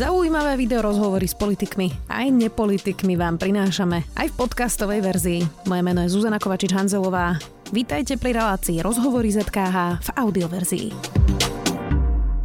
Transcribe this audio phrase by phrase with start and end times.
[0.00, 5.40] Zaujímavé video rozhovory s politikmi aj nepolitikmi vám prinášame aj v podcastovej verzii.
[5.68, 7.36] Moje meno je Zuzana Kovačič-Hanzelová.
[7.68, 10.88] Vítajte pri relácii Rozhovory ZKH v audioverzii.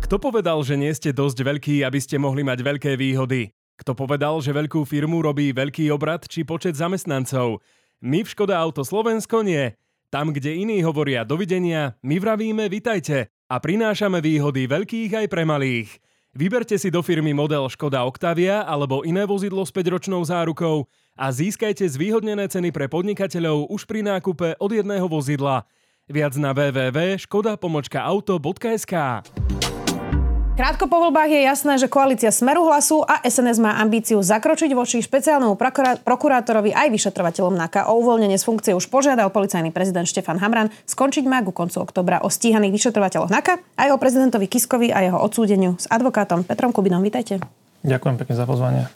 [0.04, 3.47] Kto povedal, že nie ste dosť veľký, aby ste mohli mať veľké výhody?
[3.79, 7.63] Kto povedal, že veľkú firmu robí veľký obrad či počet zamestnancov?
[8.03, 9.71] My v Škoda Auto Slovensko nie.
[10.11, 16.03] Tam, kde iní hovoria dovidenia, my vravíme vitajte a prinášame výhody veľkých aj pre malých.
[16.36, 20.83] Vyberte si do firmy model Škoda Octavia alebo iné vozidlo s 5-ročnou zárukou
[21.15, 25.63] a získajte zvýhodnené ceny pre podnikateľov už pri nákupe od jedného vozidla.
[26.11, 28.93] Viac na www.škoda-auto.sk
[30.55, 35.03] Krátko po voľbách je jasné, že koalícia Smeru hlasu a SNS má ambíciu zakročiť voči
[35.03, 35.59] špeciálnemu
[36.00, 37.91] prokurátorovi aj vyšetrovateľom NAKA.
[37.91, 40.72] O uvoľnenie z funkcie už požiadal policajný prezident Štefan Hamran.
[40.88, 45.19] Skončiť má ku koncu oktobra o stíhaných vyšetrovateľoch NAKA aj o prezidentovi Kiskovi a jeho
[45.19, 47.03] odsúdeniu s advokátom Petrom Kubinom.
[47.03, 47.44] Vítajte.
[47.83, 48.88] Ďakujem pekne za pozvanie.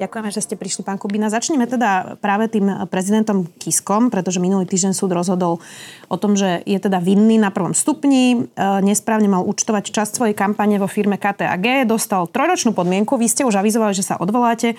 [0.00, 1.28] Ďakujeme, že ste prišli, pán Kubina.
[1.28, 5.60] Začneme teda práve tým prezidentom Kiskom, pretože minulý týždeň súd rozhodol
[6.08, 10.32] o tom, že je teda vinný na prvom stupni, e, nesprávne mal účtovať časť svojej
[10.32, 14.72] kampane vo firme KTAG, dostal trojročnú podmienku, vy ste už avizovali, že sa odvoláte.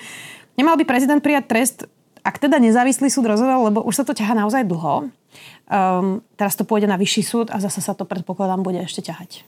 [0.58, 1.76] Nemal by prezident prijať trest,
[2.26, 5.06] ak teda nezávislý súd rozhodol, lebo už sa to ťaha naozaj dlho.
[5.70, 9.46] Um, teraz to pôjde na vyšší súd a zase sa to predpokladám bude ešte ťahať.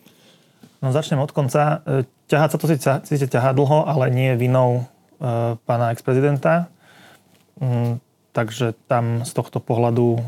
[0.79, 1.83] No začnem od konca.
[1.83, 2.67] E, ťahať sa to
[3.11, 4.87] síce ťahá dlho, ale nie vinou
[5.65, 6.69] pána ex-prezidenta.
[7.61, 8.03] Mm,
[8.35, 10.21] takže tam z tohto pohľadu e,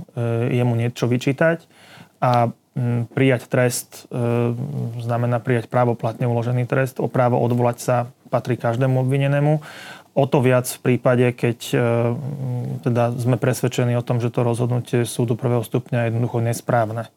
[0.54, 1.66] je mu niečo vyčítať.
[2.22, 4.18] A mm, prijať trest e,
[5.02, 7.02] znamená prijať právoplatne uložený trest.
[7.02, 7.96] O právo odvolať sa
[8.30, 9.58] patrí každému obvinenému.
[10.16, 11.76] O to viac v prípade, keď
[12.80, 17.12] teda sme presvedčení o tom, že to rozhodnutie súdu prvého stupňa je jednoducho nesprávne.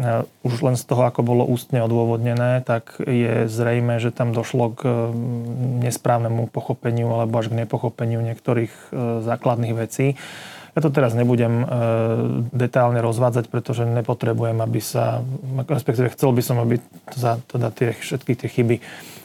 [0.00, 4.72] E, už len z toho, ako bolo ústne odôvodnené, tak je zrejme, že tam došlo
[4.72, 4.82] k
[5.84, 8.86] nesprávnemu pochopeniu alebo až k nepochopeniu niektorých e,
[9.20, 10.16] základných vecí.
[10.72, 11.68] Ja to teraz nebudem
[12.48, 15.20] detálne rozvádzať, pretože nepotrebujem, aby sa,
[15.68, 16.80] respektíve chcel by som, aby
[17.12, 18.80] za teda tie, všetky tie chyby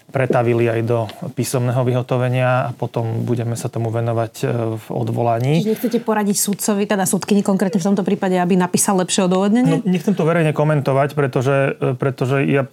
[0.07, 1.03] pretavili aj do
[1.35, 4.45] písomného vyhotovenia a potom budeme sa tomu venovať e,
[4.79, 5.59] v odvolaní.
[5.59, 9.83] Čiže nechcete poradiť sudcovi, teda súdkyni konkrétne v tomto prípade, aby napísal lepšie odôvodnenie?
[9.83, 12.63] No, nechcem to verejne komentovať, pretože, e, pretože ja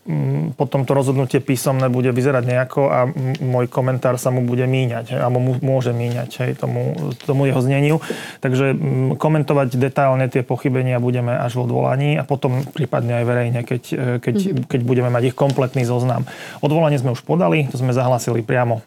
[0.55, 3.11] potom to rozhodnutie písomné bude vyzerať nejako a
[3.43, 6.95] môj komentár sa mu bude míňať, alebo mu môže míňať hej, tomu,
[7.27, 7.99] tomu jeho zneniu.
[8.47, 8.79] Takže
[9.19, 14.05] komentovať detálne tie pochybenia budeme až v odvolaní a potom prípadne aj verejne, keď, e,
[14.23, 14.65] keď, mm-hmm.
[14.71, 16.23] keď budeme mať ich kompletný zoznam.
[16.63, 18.85] Odvolanie sme už podali, to sme zahlasili priamo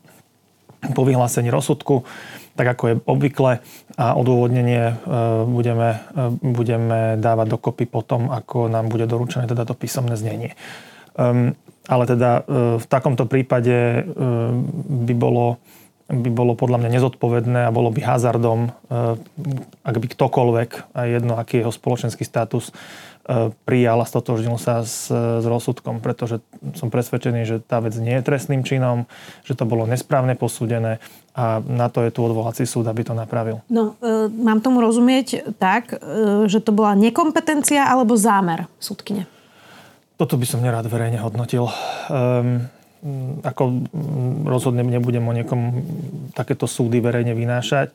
[0.93, 2.05] po vyhlásení rozsudku,
[2.57, 3.51] tak ako je obvykle
[3.97, 4.95] a odôvodnenie e,
[5.45, 10.57] budeme, e, budeme dávať dokopy potom, ako nám bude doručené teda to písomné znenie.
[11.17, 11.57] Um,
[11.89, 12.41] ale teda e,
[12.81, 14.05] v takomto prípade
[14.89, 15.57] by bolo,
[16.09, 18.69] by bolo podľa mňa nezodpovedné a bolo by hazardom,
[19.81, 22.69] ak by ktokoľvek, a jedno aký je jeho spoločenský status,
[23.67, 26.39] prijal a stotožnil sa s, s rozsudkom, pretože
[26.79, 29.03] som presvedčený, že tá vec nie je trestným činom,
[29.43, 31.03] že to bolo nesprávne posúdené
[31.35, 33.59] a na to je tu odvolací súd, aby to napravil.
[33.67, 39.27] No, e, mám tomu rozumieť tak, e, že to bola nekompetencia alebo zámer súdkyne?
[40.17, 41.69] Toto by som nerád verejne hodnotil.
[42.09, 42.65] Um,
[43.45, 43.85] ako
[44.49, 45.85] rozhodne nebudem o niekom
[46.33, 47.93] takéto súdy verejne vynášať.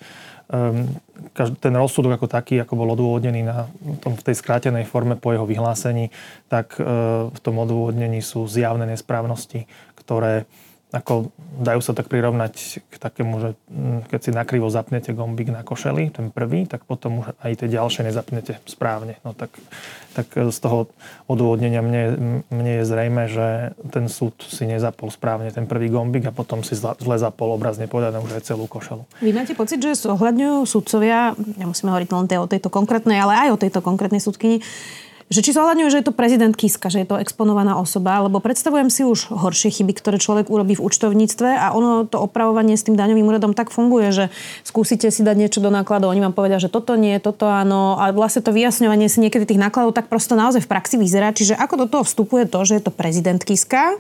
[0.51, 0.99] Ehm,
[1.37, 3.71] ten rozsudok ako taký, ako bol odôvodnený na
[4.03, 6.11] tom, v tej skrátenej forme po jeho vyhlásení,
[6.51, 6.85] tak e,
[7.31, 10.45] v tom odôvodnení sú zjavné nesprávnosti, ktoré
[10.93, 15.65] ako dajú sa tak prirovnať k takému, že mm, keď si nakrivo zapnete gombík na
[15.65, 19.17] košeli, ten prvý, tak potom už aj tie ďalšie nezapnete správne.
[19.25, 19.57] No tak,
[20.13, 20.93] tak z toho
[21.33, 22.03] odôvodnenia mne,
[22.53, 26.77] mne je zrejme, že ten súd si nezapol správne ten prvý gombík a potom si
[26.77, 29.09] zle zapol obrazne povedané už aj celú košelu.
[29.25, 33.61] Vy máte pocit, že zohľadňujú sudcovia, nemusíme hovoriť len o tejto konkrétnej, ale aj o
[33.61, 34.61] tejto konkrétnej súdkyni,
[35.33, 38.93] že či zohľadňuje, že je to prezident Kiska, že je to exponovaná osoba, lebo predstavujem
[38.93, 42.95] si už horšie chyby, ktoré človek urobí v účtovníctve a ono to opravovanie s tým
[42.95, 44.25] daňovým úradom tak funguje, že
[44.63, 48.13] skúsite si dať niečo do nákladov, oni vám povedia, že toto nie, toto áno a
[48.13, 51.33] vlastne to vyjasňovanie si niekedy tých nákladov tak prosto naozaj v praxi vyzerá.
[51.33, 53.99] Čiže ako do toho vstupuje to, že je to prezident Kiska e,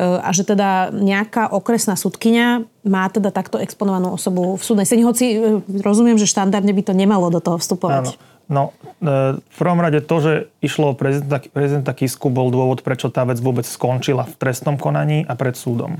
[0.00, 5.24] a že teda nejaká okresná sudkynia má teda takto exponovanú osobu v súdnej seni, hoci
[5.36, 5.36] e,
[5.84, 8.16] rozumiem, že štandardne by to nemalo do toho vstupovať.
[8.16, 8.35] Áno.
[8.46, 8.70] No,
[9.02, 10.32] e, v prvom rade to, že
[10.62, 15.26] išlo o prezidenta, prezidenta Kisku, bol dôvod, prečo tá vec vôbec skončila v trestnom konaní
[15.26, 15.98] a pred súdom.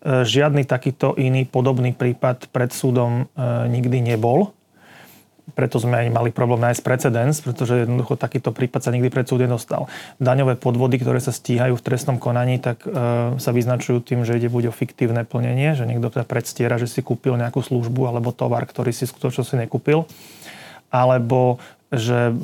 [0.00, 4.56] E, žiadny takýto iný podobný prípad pred súdom e, nikdy nebol.
[5.52, 9.44] preto sme aj mali problém nájsť precedens, pretože jednoducho takýto prípad sa nikdy pred súd
[9.44, 9.92] nedostal.
[10.16, 12.80] Daňové podvody, ktoré sa stíhajú v trestnom konaní, tak
[13.36, 17.04] sa vyznačujú tým, že ide buď o fiktívne plnenie, že niekto teda predstiera, že si
[17.04, 20.08] kúpil nejakú službu alebo tovar, ktorý si skutočne si nekúpil,
[20.94, 21.58] alebo
[21.96, 22.34] že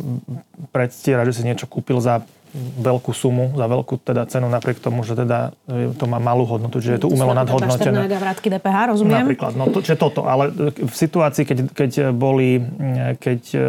[0.75, 2.25] predstiera, že si niečo kúpil za
[2.83, 6.83] veľkú sumu, za veľkú teda cenu, napriek tomu, že teda e, to má malú hodnotu,
[6.83, 8.11] čiže je to umelo nadhodnotené.
[8.11, 9.23] vrátky DPH, rozumiem?
[9.23, 12.59] Napríklad, no to, čiže toto, ale v situácii, keď, keď, boli,
[13.23, 13.67] keď e,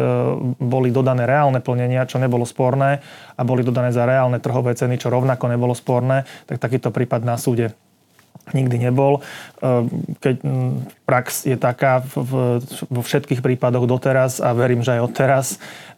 [0.58, 2.98] boli dodané reálne plnenia, čo nebolo sporné,
[3.38, 7.38] a boli dodané za reálne trhové ceny, čo rovnako nebolo sporné, tak takýto prípad na
[7.38, 7.70] súde
[8.50, 9.22] nikdy nebol.
[9.62, 9.86] Ehm,
[10.18, 10.42] keď
[11.06, 12.02] prax je taká
[12.90, 15.46] vo všetkých prípadoch doteraz a verím, že aj odteraz,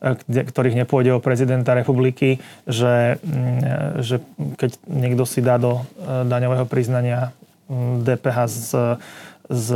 [0.04, 3.16] e, ktorých nepôjde o prezidenta republiky, že,
[4.04, 4.20] že
[4.60, 7.32] keď niekto si dá do e, daňového priznania
[8.04, 8.68] DPH z,
[9.48, 9.68] z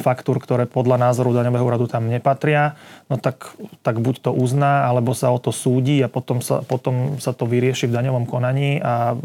[0.00, 2.76] faktúr, ktoré podľa názoru daňového úradu tam nepatria,
[3.08, 3.48] no tak,
[3.80, 7.48] tak buď to uzná, alebo sa o to súdi a potom sa, potom sa to
[7.48, 9.16] vyrieši v daňovom konaní a,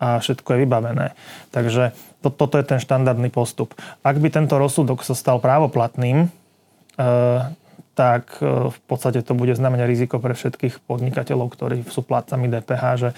[0.00, 1.06] a všetko je vybavené.
[1.52, 1.92] Takže
[2.24, 3.76] to, toto je ten štandardný postup.
[4.00, 6.28] Ak by tento rozsudok sa stal právoplatným, e,
[7.92, 12.84] tak e, v podstate to bude znamenať riziko pre všetkých podnikateľov, ktorí sú platcami DPH,
[12.96, 13.10] že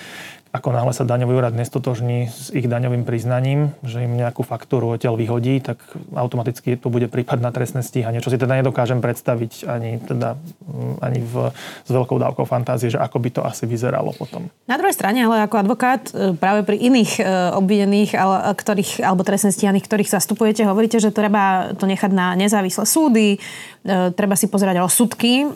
[0.52, 5.16] ako náhle sa daňový úrad nestotožní s ich daňovým priznaním, že im nejakú faktúru odtiaľ
[5.16, 5.80] vyhodí, tak
[6.12, 10.36] automaticky to bude prípad na trestné stíhanie, čo si teda nedokážem predstaviť ani, teda,
[10.68, 14.52] mm, ani v, s veľkou dávkou fantázie, že ako by to asi vyzeralo potom.
[14.68, 17.22] Na druhej strane, ale ako advokát e, práve pri iných e,
[17.56, 22.84] obvinených ale, ktorých, alebo trestne stíhaných, ktorých zastupujete, hovoríte, že treba to nechať na nezávislé
[22.84, 25.48] súdy, e, treba si pozerať rozsudky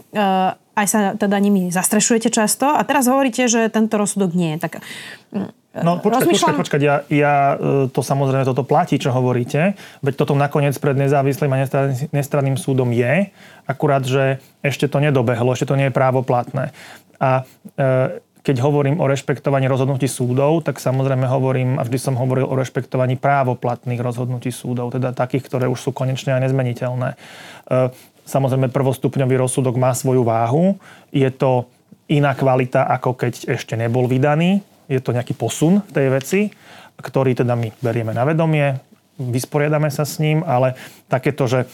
[0.77, 4.59] aj sa teda nimi zastrešujete často a teraz hovoríte, že tento rozsudok nie je.
[4.69, 4.73] Tak,
[5.33, 5.51] mm,
[5.85, 6.57] No počkať, rozmýšľam...
[6.57, 6.81] počkať, počkať.
[6.81, 9.77] Ja, ja e, to samozrejme toto platí, čo hovoríte.
[10.01, 11.69] Veď toto nakoniec pred nezávislým a
[12.17, 13.29] nestranným súdom je.
[13.69, 16.73] Akurát, že ešte to nedobehlo, ešte to nie je právoplatné.
[17.21, 17.45] A
[17.77, 22.55] e, keď hovorím o rešpektovaní rozhodnutí súdov, tak samozrejme hovorím, a vždy som hovoril o
[22.57, 27.09] rešpektovaní právoplatných rozhodnutí súdov, teda takých, ktoré už sú konečne a nezmeniteľné.
[27.13, 27.17] E,
[28.27, 30.75] Samozrejme, prvostupňový rozsudok má svoju váhu.
[31.15, 31.71] Je to
[32.11, 34.63] iná kvalita, ako keď ešte nebol vydaný.
[34.91, 36.41] Je to nejaký posun v tej veci,
[36.99, 38.79] ktorý teda my berieme na vedomie,
[39.19, 40.79] vysporiadame sa s ním, ale
[41.11, 41.67] takéto, že,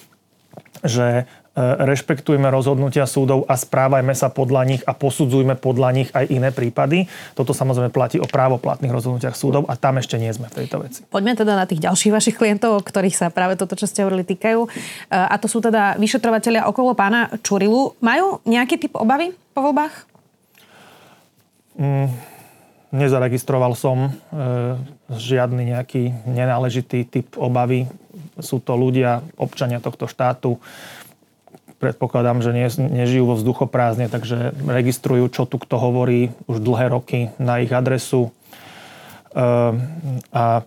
[0.81, 1.29] že
[1.61, 7.05] rešpektujme rozhodnutia súdov a správajme sa podľa nich a posudzujme podľa nich aj iné prípady.
[7.37, 11.05] Toto samozrejme platí o právoplatných rozhodnutiach súdov a tam ešte nie sme v tejto veci.
[11.13, 14.65] Poďme teda na tých ďalších vašich klientov, ktorých sa práve toto, čo ste hovorili, týkajú.
[14.65, 14.69] E,
[15.13, 18.01] a to sú teda vyšetrovateľia okolo pána Čurilu.
[18.01, 20.09] Majú nejaký typ obavy po voľbách?
[21.77, 22.09] Mm,
[22.97, 24.11] nezaregistroval som e,
[25.13, 27.85] žiadny nejaký nenáležitý typ obavy.
[28.41, 30.57] Sú to ľudia, občania tohto štátu,
[31.83, 37.21] predpokladám, že nie, nežijú vo vzduchoprázdne, takže registrujú, čo tu kto hovorí už dlhé roky
[37.43, 38.31] na ich adresu.
[39.35, 39.83] Ehm,
[40.31, 40.63] a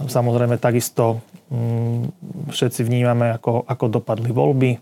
[0.00, 1.20] samozrejme takisto
[1.52, 2.00] mm,
[2.48, 4.72] všetci vnímame, ako, ako dopadli voľby.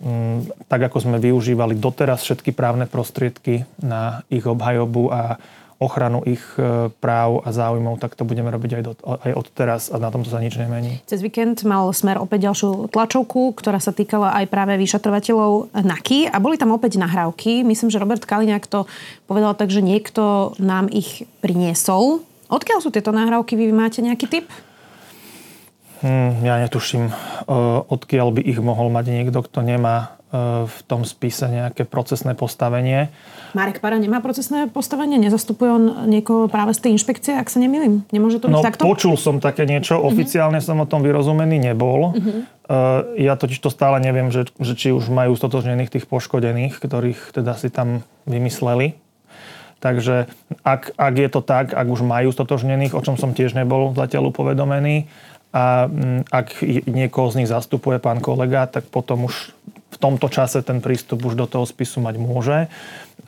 [0.00, 5.36] Mm, tak ako sme využívali doteraz všetky právne prostriedky na ich obhajobu a
[5.80, 9.88] ochranu ich e, práv a záujmov, tak to budeme robiť aj, do, aj od teraz
[9.88, 11.00] a na tomto sa nič nemení.
[11.08, 16.36] Cez víkend mal Smer opäť ďalšiu tlačovku, ktorá sa týkala aj práve vyšetrovateľov NAKY a
[16.36, 17.64] boli tam opäť nahrávky.
[17.64, 18.84] Myslím, že Robert Kaliňák to
[19.24, 22.28] povedal tak, že niekto nám ich priniesol.
[22.52, 23.56] Odkiaľ sú tieto nahrávky?
[23.56, 24.46] Vy máte nejaký tip?
[26.04, 27.12] Hmm, ja netuším, e,
[27.88, 30.19] odkiaľ by ich mohol mať niekto, kto nemá
[30.66, 33.10] v tom spise nejaké procesné postavenie.
[33.50, 35.18] Marek Para nemá procesné postavenie?
[35.18, 38.06] Nezastupuje on niekoho práve z tej inšpekcie, ak sa nemýlim?
[38.14, 38.86] Nemôže to byť no, takto?
[38.86, 40.06] počul som také niečo, uh-huh.
[40.06, 42.14] oficiálne som o tom vyrozumený nebol.
[42.14, 42.46] Uh-huh.
[42.70, 47.34] Uh, ja totiž to stále neviem, že, že či už majú stotožnených tých poškodených, ktorých
[47.34, 48.94] teda si tam vymysleli.
[49.82, 50.30] Takže
[50.62, 54.30] ak, ak je to tak, ak už majú stotožnených, o čom som tiež nebol zatiaľ
[54.30, 55.10] upovedomený,
[55.50, 59.50] a mm, ak niekoho z nich zastupuje pán kolega, tak potom už
[59.90, 62.58] v tomto čase ten prístup už do toho spisu mať môže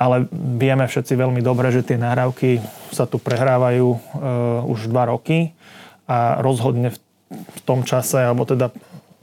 [0.00, 3.98] ale vieme všetci veľmi dobre, že tie nahrávky sa tu prehrávajú e,
[4.68, 5.52] už dva roky
[6.08, 6.98] a rozhodne v,
[7.30, 8.72] v tom čase, alebo teda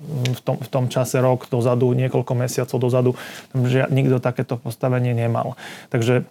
[0.10, 3.12] v tom, v tom čase rok dozadu, niekoľko mesiacov dozadu,
[3.52, 5.60] že nikto takéto postavenie nemal.
[5.92, 6.24] Takže,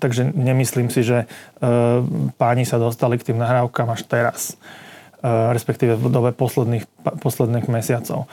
[0.00, 1.26] takže nemyslím si, že e,
[2.40, 4.56] páni sa dostali k tým nahrávkam až teraz,
[5.20, 6.88] e, respektíve v dobe posledných,
[7.20, 8.30] posledných mesiacov.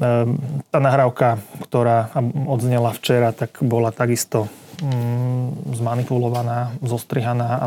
[0.00, 0.40] Ehm,
[0.72, 1.36] tá nahrávka,
[1.68, 2.08] ktorá
[2.48, 4.48] odznela včera, tak bola takisto
[4.80, 7.64] mm, zmanipulovaná, zostrihaná a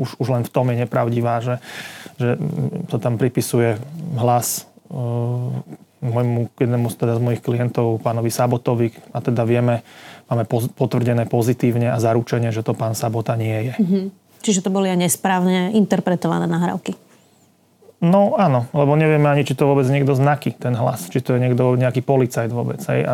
[0.00, 1.60] už, už len v tom je nepravdivá, že,
[2.16, 2.40] že
[2.88, 3.76] sa tam pripisuje
[4.16, 5.60] hlas ehm,
[6.00, 9.84] môjmu, jednému teda z mojich klientov, pánovi Sabotovi, a teda vieme,
[10.32, 13.74] máme potvrdené pozitívne a zaručenie, že to pán Sabota nie je.
[13.76, 14.04] Mm-hmm.
[14.40, 16.96] Čiže to boli aj nesprávne interpretované nahrávky.
[18.04, 21.08] No áno, lebo nevieme ani, či to vôbec niekto znaky, ten hlas.
[21.08, 22.80] Či to je niekto, nejaký policajt vôbec.
[22.92, 23.00] Hej.
[23.08, 23.12] A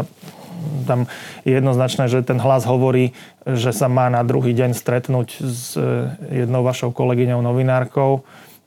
[0.86, 1.06] tam
[1.46, 3.14] je jednoznačné, že ten hlas hovorí,
[3.46, 6.10] že sa má na druhý deň stretnúť s e,
[6.42, 8.22] jednou vašou kolegyňou novinárkou,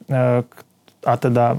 [0.07, 0.43] e,
[1.05, 1.53] a teda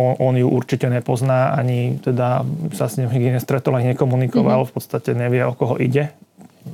[0.00, 4.72] on, on ju určite nepozná, ani teda sa s ním nikdy nestretol, ani nekomunikoval, mm-hmm.
[4.72, 6.16] v podstate nevie, o koho ide.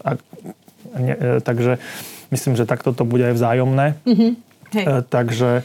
[0.07, 0.15] A,
[0.95, 1.83] ne, e, takže
[2.31, 3.87] myslím, že takto to bude aj vzájomné.
[4.07, 4.52] Mm-hmm.
[4.77, 5.63] E, takže,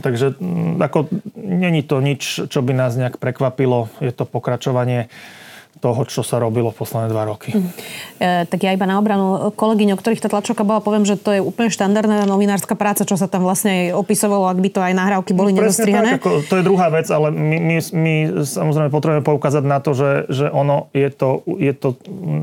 [0.00, 0.34] takže
[0.78, 3.90] ako, není to nič, čo by nás nejak prekvapilo.
[3.98, 5.10] Je to pokračovanie
[5.80, 7.52] toho, čo sa robilo v posledné dva roky.
[7.52, 7.68] Mm.
[8.16, 11.36] E, tak ja iba na obranu kolegyň, o ktorých tá tlačovka bola, poviem, že to
[11.36, 15.36] je úplne štandardná novinárska práca, čo sa tam vlastne opisovalo, ak by to aj nahrávky
[15.36, 16.16] boli no, nedostrihané.
[16.16, 18.14] Tak, ako, to je druhá vec, ale my, my, my
[18.44, 21.88] samozrejme potrebujeme poukázať na to, že, že ono je to, je to,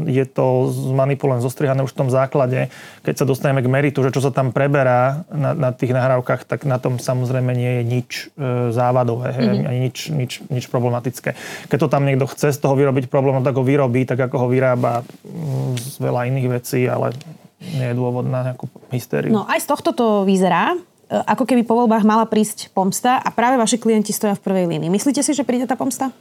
[0.05, 0.45] je to
[0.93, 2.69] zmanipulované, zostrihané už v tom základe.
[3.01, 6.69] Keď sa dostaneme k meritu, že čo sa tam preberá na, na tých nahrávkach, tak
[6.69, 9.69] na tom samozrejme nie je nič e, závadové, mm-hmm.
[9.69, 11.33] ani nič, nič, nič problematické.
[11.71, 14.35] Keď to tam niekto chce z toho vyrobiť problém, problém, tak ho vyrobí, tak ako
[14.43, 17.15] ho vyrába mm, z veľa iných vecí, ale
[17.63, 19.31] nie je dôvod na nejakú hystériu.
[19.31, 20.77] No aj z tohto to vyzerá, e,
[21.23, 24.91] ako keby po voľbách mala prísť pomsta a práve vaši klienti stoja v prvej línii.
[24.91, 26.11] Myslíte si, že príde tá pomsta?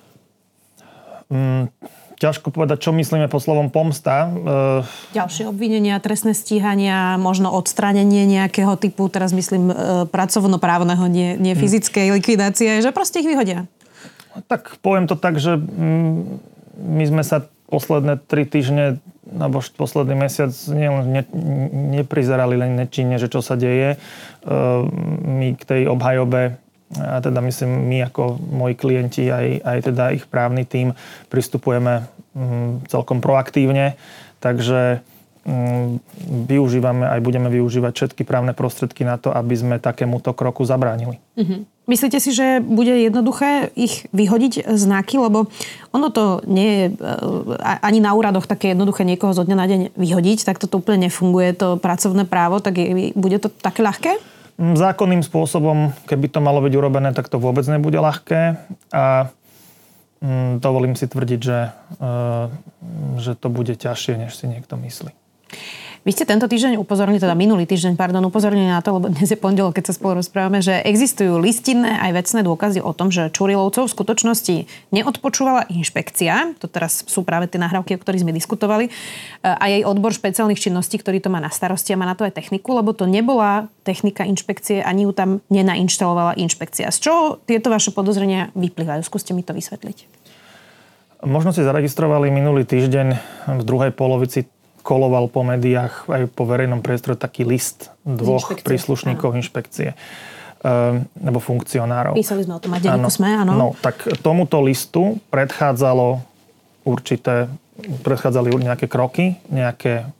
[1.33, 1.73] Mm,
[2.23, 4.31] ťažko povedať, čo myslíme pod slovom pomsta.
[4.31, 9.75] E, Ďalšie obvinenia, trestné stíhania, možno odstránenie nejakého typu, teraz myslím e,
[10.07, 11.59] pracovnoprávneho, nie, nie hm.
[11.59, 13.67] fyzickej likvidácie, že proste ich vyhodia.
[14.49, 19.01] Tak poviem to tak, že mm, my sme sa posledné tri týždne
[19.33, 21.23] alebo posledný mesiac nielen ne,
[21.97, 23.97] neprizerali len nečinne, že čo sa deje.
[23.97, 23.99] E,
[25.25, 26.61] my k tej obhajobe
[26.93, 30.93] a teda myslím, my ako moji klienti, aj, aj teda ich právny tím
[31.33, 32.05] pristupujeme
[32.37, 33.97] mm, celkom proaktívne.
[34.45, 35.01] Takže
[35.43, 35.99] Mm,
[36.47, 41.19] využívame aj budeme využívať všetky právne prostriedky na to, aby sme takémuto kroku zabránili.
[41.35, 41.67] Uh-huh.
[41.91, 45.51] Myslíte si, že bude jednoduché ich vyhodiť znaky, lebo
[45.91, 46.93] ono to nie je e,
[47.59, 51.59] ani na úradoch také jednoduché niekoho zo dňa na deň vyhodiť, tak toto úplne nefunguje,
[51.59, 54.15] to pracovné právo, tak je, bude to také ľahké?
[54.63, 58.63] Mm, zákonným spôsobom, keby to malo byť urobené, tak to vôbec nebude ľahké
[58.95, 59.35] a
[60.23, 62.11] mm, dovolím si tvrdiť, že, e,
[63.19, 65.11] že to bude ťažšie, než si niekto myslí.
[66.03, 69.39] Vy ste tento týždeň upozornili, teda minulý týždeň, pardon, upozornili na to, lebo dnes je
[69.39, 73.87] pondelok, keď sa spolu rozprávame, že existujú listinné aj vecné dôkazy o tom, že Čurilovcov
[73.87, 74.57] v skutočnosti
[74.91, 78.91] neodpočúvala inšpekcia, to teraz sú práve tie nahrávky, o ktorých sme diskutovali,
[79.47, 82.35] a jej odbor špeciálnych činností, ktorý to má na starosti a má na to aj
[82.35, 86.91] techniku, lebo to nebola technika inšpekcie, ani ju tam nenainštalovala inšpekcia.
[86.91, 89.07] Z čoho tieto vaše podozrenia vyplývajú?
[89.07, 90.11] Skúste mi to vysvetliť.
[91.23, 93.07] Možno si zaregistrovali minulý týždeň
[93.55, 94.51] v druhej polovici
[94.83, 98.67] koloval po médiách aj po verejnom priestore taký list dvoch inšpekcie.
[98.67, 99.39] príslušníkov áno.
[99.39, 99.89] inšpekcie
[100.63, 102.19] ehm, nebo funkcionárov.
[102.19, 103.53] Písali sme o tom aj denníku sme, áno.
[103.55, 106.21] No, tak tomuto listu predchádzalo
[106.83, 107.47] určité,
[108.03, 110.11] predchádzali nejaké kroky, nejaké,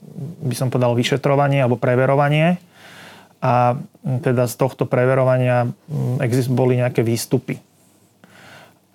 [0.47, 2.57] by som povedal, vyšetrovanie alebo preverovanie.
[3.43, 3.75] A
[4.23, 5.67] teda z tohto preverovania
[6.23, 7.59] exist, boli nejaké výstupy.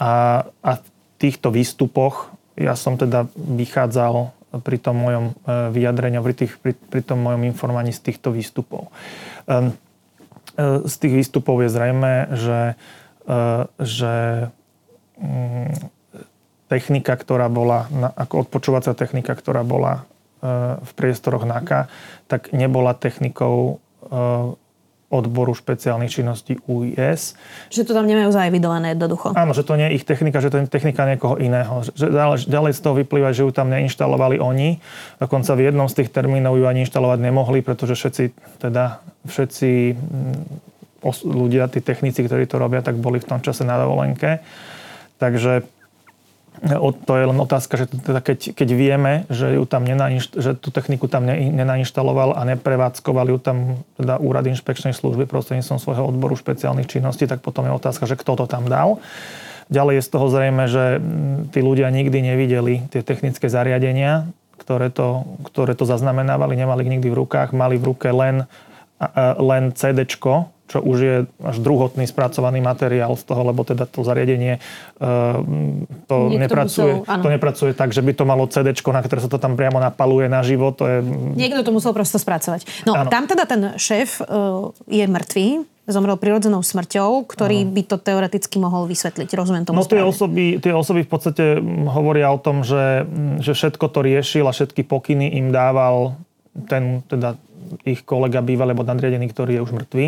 [0.01, 0.87] A, a v
[1.21, 5.33] týchto výstupoch ja som teda vychádzal pri tom mojom e,
[5.77, 8.89] vyjadrení, pri, tých, pri, pri tom mojom informovaní z týchto výstupov.
[9.45, 9.77] Ehm,
[10.57, 12.61] e, z tých výstupov je zrejme, že,
[13.29, 13.35] e,
[13.77, 14.15] že
[15.21, 15.73] mm,
[16.73, 20.05] technika, ktorá bola, ako odpočúvacia technika, ktorá bola
[20.79, 21.91] v priestoroch NAKA,
[22.31, 23.83] tak nebola technikou
[25.09, 27.33] odboru špeciálnych činností UIS.
[27.73, 29.33] Že to tam nemajú zaevidované jednoducho.
[29.33, 31.81] Áno, že to nie je ich technika, že to je technika niekoho iného.
[31.97, 32.13] Že
[32.45, 34.77] ďalej z toho vyplýva, že ju tam neinštalovali oni.
[35.17, 38.25] Dokonca v jednom z tých termínov ju ani inštalovať nemohli, pretože všetci,
[38.61, 40.39] teda všetci mm,
[41.25, 44.45] ľudia, tí technici, ktorí to robia, tak boli v tom čase na dovolenke.
[45.17, 45.65] Takže
[47.07, 51.07] to je len otázka, že teda keď, keď vieme, že, ju tam že tú techniku
[51.07, 53.59] tam ne, nenainštaloval a neprevádzkoval ju tam
[53.95, 58.45] teda úrad inšpekčnej služby prostredníctvom svojho odboru špeciálnych činností, tak potom je otázka, že kto
[58.45, 58.99] to tam dal.
[59.69, 60.85] Ďalej je z toho zrejme, že
[61.53, 67.19] tí ľudia nikdy nevideli tie technické zariadenia, ktoré to, ktoré to zaznamenávali, nemali nikdy v
[67.25, 68.49] rukách, mali v ruke len,
[69.39, 70.09] len CD
[70.69, 74.61] čo už je až druhotný spracovaný materiál z toho, lebo teda to zariadenie
[76.05, 79.41] to nepracuje, musel, to nepracuje tak, že by to malo CD, na ktoré sa to
[79.41, 80.77] tam priamo napaluje na život.
[80.79, 81.01] To je...
[81.35, 82.85] Niekto to musel prosto spracovať.
[82.85, 83.09] No, ano.
[83.09, 84.21] tam teda ten šéf
[84.87, 85.49] je mŕtvý,
[85.89, 89.29] zomrel prirodzenou smrťou, ktorý by to teoreticky mohol vysvetliť.
[89.33, 91.45] Rozumiem tomu No tie osoby, tie osoby v podstate
[91.89, 93.09] hovoria o tom, že,
[93.41, 96.21] že všetko to riešil a všetky pokyny im dával
[96.69, 97.41] ten teda
[97.85, 100.07] ich kolega bývalý alebo nadriadený, ktorý je už mŕtvý.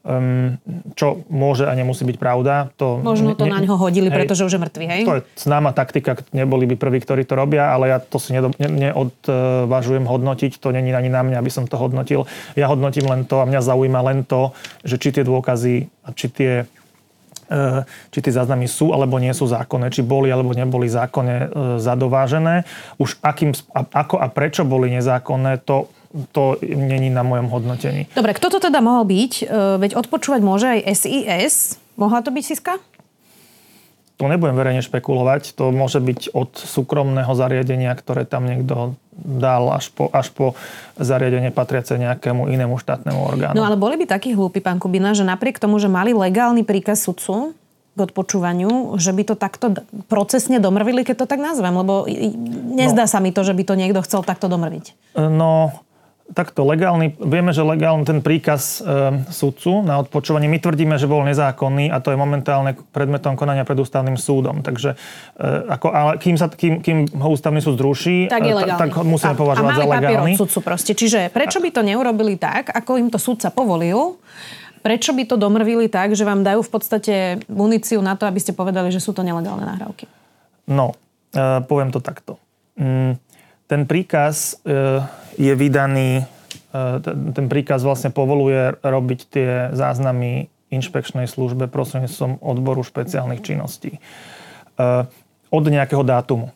[0.00, 0.56] Um,
[0.96, 2.72] čo môže a nemusí byť pravda.
[2.80, 5.02] To Možno to ne, na ňo hodili, hej, pretože už je mŕtvy, hej?
[5.04, 10.08] To je známa taktika, neboli by prví, ktorí to robia, ale ja to si neodvážujem
[10.08, 12.24] hodnotiť, to není ani na mňa, aby som to hodnotil.
[12.56, 14.56] Ja hodnotím len to a mňa zaujíma len to,
[14.88, 16.52] že či tie dôkazy a či tie
[17.52, 21.46] e, či tie záznamy sú alebo nie sú zákonné, či boli alebo neboli zákonne e,
[21.76, 22.64] zadovážené.
[22.96, 25.92] Už akým, ako a prečo boli nezákonné, to
[26.34, 28.10] to není na mojom hodnotení.
[28.12, 29.32] Dobre, kto to teda mohol byť?
[29.40, 29.44] E,
[29.78, 31.78] veď odpočúvať môže aj SIS.
[31.94, 32.74] Mohla to byť Siska?
[34.18, 35.56] To nebudem verejne špekulovať.
[35.56, 40.52] To môže byť od súkromného zariadenia, ktoré tam niekto dal až po, až po
[41.00, 43.56] zariadenie patriace nejakému inému štátnemu orgánu.
[43.56, 47.06] No ale boli by takí hlúpi, pán Kubina, že napriek tomu, že mali legálny príkaz
[47.06, 47.56] sudcu,
[47.90, 49.66] k odpočúvaniu, že by to takto
[50.06, 52.06] procesne domrvili, keď to tak nazvem, lebo
[52.70, 53.10] nezdá no.
[53.10, 55.18] sa mi to, že by to niekto chcel takto domrviť.
[55.18, 55.74] No,
[56.30, 61.26] takto legálny, vieme, že legálny ten príkaz e, sudcu na odpočúvanie, my tvrdíme, že bol
[61.26, 64.62] nezákonný a to je momentálne predmetom konania pred ústavným súdom.
[64.62, 64.94] Takže,
[65.38, 68.80] e, ako, ale kým, sa, kým, kým ho ústavný súd zruší, tak, je legálny.
[68.80, 70.32] tak ho musíme a, považovať a za legálny.
[70.38, 70.92] Od sudcu proste.
[70.94, 74.18] Čiže prečo by to neurobili tak, ako im to sudca povolil,
[74.80, 77.14] Prečo by to domrvili tak, že vám dajú v podstate
[77.52, 80.08] muníciu na to, aby ste povedali, že sú to nelegálne nahrávky?
[80.72, 80.96] No,
[81.36, 82.40] e, poviem to takto.
[82.80, 83.20] Mm,
[83.70, 84.98] ten príkaz e,
[85.38, 93.46] je vydaný, e, ten príkaz vlastne povoluje robiť tie záznamy inšpekčnej službe prostredníctvom odboru špeciálnych
[93.46, 93.94] činností.
[93.94, 94.00] E,
[95.54, 96.50] od nejakého dátumu.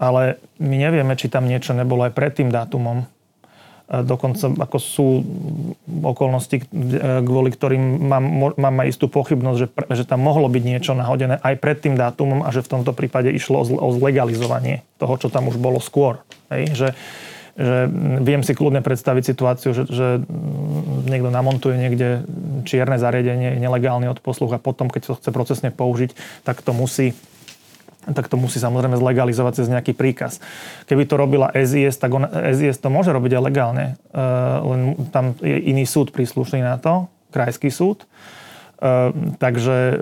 [0.00, 3.04] Ale my nevieme, či tam niečo nebolo aj pred tým dátumom.
[3.92, 5.20] Dokonca ako sú
[6.00, 6.64] okolnosti,
[7.28, 9.68] kvôli ktorým mám, mám istú pochybnosť, že,
[10.00, 13.28] že tam mohlo byť niečo nahodené aj pred tým dátumom a že v tomto prípade
[13.28, 16.24] išlo o zlegalizovanie toho, čo tam už bolo skôr.
[16.48, 16.72] Hej?
[16.72, 16.88] Že,
[17.52, 17.76] že
[18.24, 20.24] viem si kľudne predstaviť situáciu, že, že
[21.04, 22.24] niekto namontuje niekde
[22.64, 26.16] čierne zariadenie, nelegálny odposluch a potom, keď to chce procesne použiť,
[26.48, 27.12] tak to musí
[28.10, 30.42] tak to musí samozrejme zlegalizovať cez nejaký príkaz.
[30.90, 35.38] Keby to robila SIS, tak on, SIS to môže robiť aj legálne, uh, len tam
[35.38, 38.02] je iný súd príslušný na to, krajský súd.
[38.82, 39.94] Ehm, takže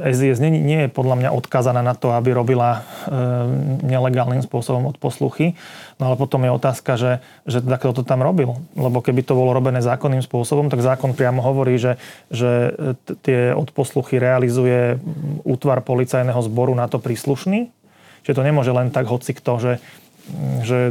[0.00, 4.88] SIS ehm, nie, nie je podľa mňa odkázaná na to, aby robila ehm, nelegálnym spôsobom
[4.88, 5.52] od posluchy.
[6.00, 8.56] No ale potom je otázka, že, že teda kto to tam robil.
[8.72, 12.00] Lebo keby to bolo robené zákonným spôsobom, tak zákon priamo hovorí, že,
[12.32, 12.72] že
[13.20, 14.96] tie odposluchy realizuje
[15.44, 17.68] útvar policajného zboru na to príslušný.
[18.24, 19.72] Čiže to nemôže len tak hoci kto, že
[20.64, 20.88] že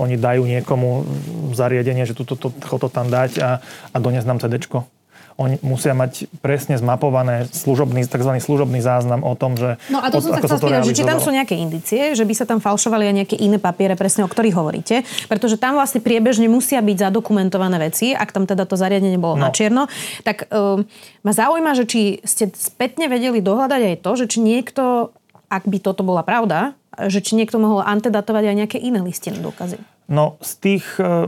[0.00, 1.04] oni dajú niekomu
[1.52, 3.60] zariadenie, že toto to, to, to tam dať a,
[3.92, 4.95] a doniesť nám CDčko
[5.36, 8.32] oni musia mať presne zmapované služobný, tzv.
[8.40, 9.76] služobný záznam o tom, že...
[9.92, 12.34] No a to som sa chcel spýtať, že či tam sú nejaké indície, že by
[12.34, 16.48] sa tam falšovali aj nejaké iné papiere, presne o ktorých hovoríte, pretože tam vlastne priebežne
[16.48, 19.44] musia byť zadokumentované veci, ak tam teda to zariadenie bolo no.
[19.44, 19.92] na čierno,
[20.24, 20.88] tak um,
[21.20, 25.12] ma zaujíma, že či ste spätne vedeli dohľadať aj to, že či niekto,
[25.52, 29.76] ak by toto bola pravda, že či niekto mohol antedatovať aj nejaké iné listinné dôkazy.
[30.06, 31.26] No z, tých, e,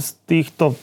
[0.00, 0.74] z týchto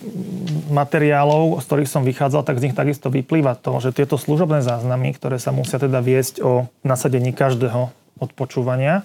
[0.70, 5.18] materiálov, z ktorých som vychádzal, tak z nich takisto vyplýva to, že tieto služobné záznamy,
[5.18, 7.90] ktoré sa musia teda viesť o nasadení každého
[8.22, 9.02] odpočúvania,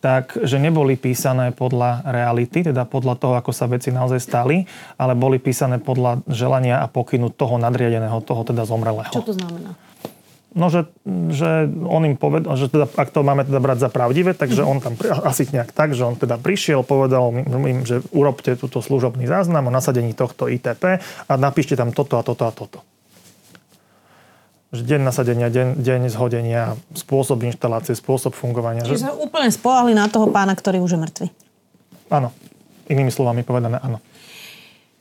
[0.00, 4.64] tak že neboli písané podľa reality, teda podľa toho, ako sa veci naozaj stali,
[4.96, 9.12] ale boli písané podľa želania a pokynu toho nadriadeného, toho teda zomrelého.
[9.12, 9.76] Čo to znamená?
[10.50, 10.90] No, že,
[11.30, 14.82] že on im povedal, že teda, ak to máme teda brať za pravdivé, takže on
[14.82, 19.70] tam, asi nejak tak, že on teda prišiel, povedal im, že urobte túto služobný záznam
[19.70, 20.98] o nasadení tohto ITP
[21.30, 22.82] a napíšte tam toto a toto a toto.
[24.74, 28.82] Že deň nasadenia, deň, deň zhodenia, spôsob inštalácie, spôsob fungovania.
[28.82, 29.06] Čiže že...
[29.06, 31.26] sa úplne spolahli na toho pána, ktorý už je mŕtvy.
[32.10, 32.34] Áno.
[32.90, 34.02] Inými slovami povedané, áno.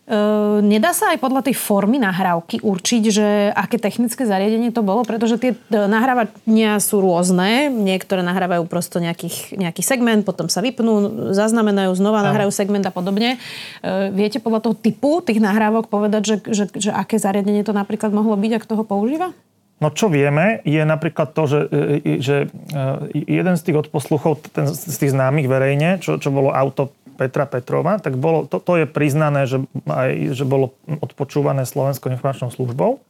[0.09, 5.05] Ehm, nedá sa aj podľa tej formy nahrávky určiť, že aké technické zariadenie to bolo,
[5.05, 7.69] pretože tie e, nahrávania sú rôzne.
[7.69, 13.37] Niektoré nahrávajú prosto nejakých, nejaký segment, potom sa vypnú, zaznamenajú, znova nahrajú segment a podobne.
[13.85, 18.09] Ehm, viete podľa toho typu tých nahrávok povedať, že, že, že aké zariadenie to napríklad
[18.09, 19.29] mohlo byť, ak toho používa?
[19.77, 24.65] No čo vieme, je napríklad to, že, e, že e, jeden z tých odposluchov, ten
[24.65, 28.85] z tých známych verejne, čo, čo bolo auto Petra Petrova, tak bolo, to, to je
[28.87, 33.03] priznané, že, aj, že bolo odpočúvané Slovenskou informačnou službou.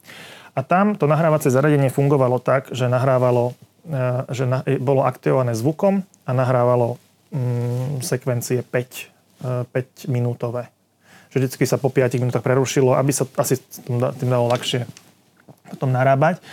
[0.58, 3.54] A tam to nahrávacie zariadenie fungovalo tak, že nahrávalo,
[3.86, 3.94] e,
[4.34, 6.98] že na, bolo aktivované zvukom a nahrávalo
[7.30, 10.74] mm, sekvencie 5, 5 e, minútové.
[11.30, 14.02] Že vždycky sa po 5 minútach prerušilo, aby sa asi tým
[14.34, 14.90] dalo ľahšie
[15.70, 16.42] potom narábať.
[16.42, 16.44] E,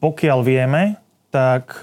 [0.00, 0.96] pokiaľ vieme,
[1.28, 1.82] tak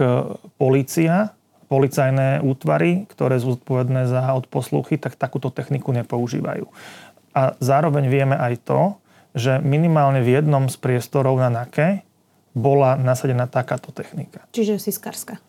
[0.55, 1.35] policia
[1.71, 6.67] policajné útvary, ktoré sú zodpovedné za odposluchy, tak takúto techniku nepoužívajú.
[7.31, 8.99] A zároveň vieme aj to,
[9.31, 12.03] že minimálne v jednom z priestorov na NAKE
[12.51, 14.43] bola nasadená takáto technika.
[14.51, 15.39] Čiže Siskarska.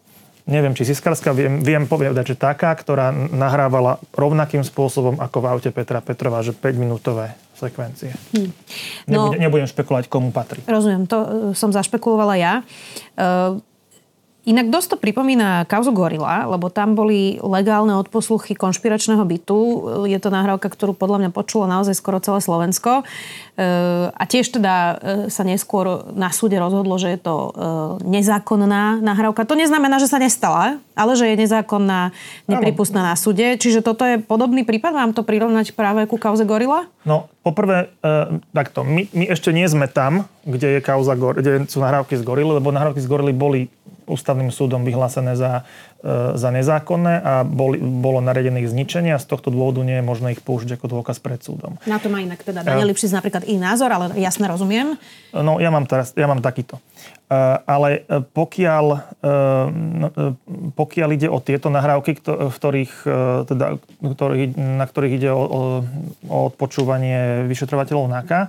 [0.43, 5.71] Neviem, či Siskarska, viem, viem povedať, že taká, ktorá nahrávala rovnakým spôsobom ako v aute
[5.71, 8.11] Petra Petrova, že 5-minútové sekvencie.
[8.35, 8.51] Hm.
[9.07, 10.67] No, nebudem, nebudem špekulovať, komu patrí.
[10.67, 12.55] Rozumiem, to e, som zašpekulovala ja.
[12.59, 13.63] E,
[14.43, 19.59] Inak dosť to pripomína kauzu Gorila, lebo tam boli legálne odposluchy konšpiračného bytu.
[20.11, 23.07] Je to nahrávka, ktorú podľa mňa počulo naozaj skoro celé Slovensko.
[23.55, 23.63] E,
[24.11, 24.95] a tiež teda e,
[25.31, 27.51] sa neskôr na súde rozhodlo, že je to e,
[28.03, 29.47] nezákonná nahrávka.
[29.47, 32.11] To neznamená, že sa nestala, ale že je nezákonná,
[32.51, 33.55] nepripustná na súde.
[33.63, 34.91] Čiže toto je podobný prípad?
[34.91, 36.91] Mám to prirovnať práve ku kauze Gorila?
[37.07, 37.95] No, poprvé,
[38.51, 38.83] takto.
[38.83, 42.75] My, my ešte nie sme tam, kde je kauza, kde sú nahrávky z Gorily, lebo
[42.75, 43.71] nahrávky z Gorily boli
[44.07, 45.63] ústavným súdom vyhlásené za,
[46.01, 50.05] e, za nezákonné a boli, bolo naredené ich zničenie a z tohto dôvodu nie je
[50.05, 51.79] možné ich použiť ako dôkaz pred súdom.
[51.87, 54.99] Na to má inak teda Daniel Lipšic napríklad iný názor, ale jasne rozumiem.
[55.33, 56.79] No ja mám, teraz, ja mám takýto.
[56.79, 56.83] E,
[57.65, 58.85] ale pokiaľ,
[59.23, 59.31] e,
[59.73, 60.09] no,
[60.77, 62.95] pokiaľ ide o tieto nahrávky, v ktorých,
[63.49, 65.61] teda, ktorých, na ktorých ide o, o,
[66.29, 68.41] o odpočúvanie vyšetrovateľov NAKA,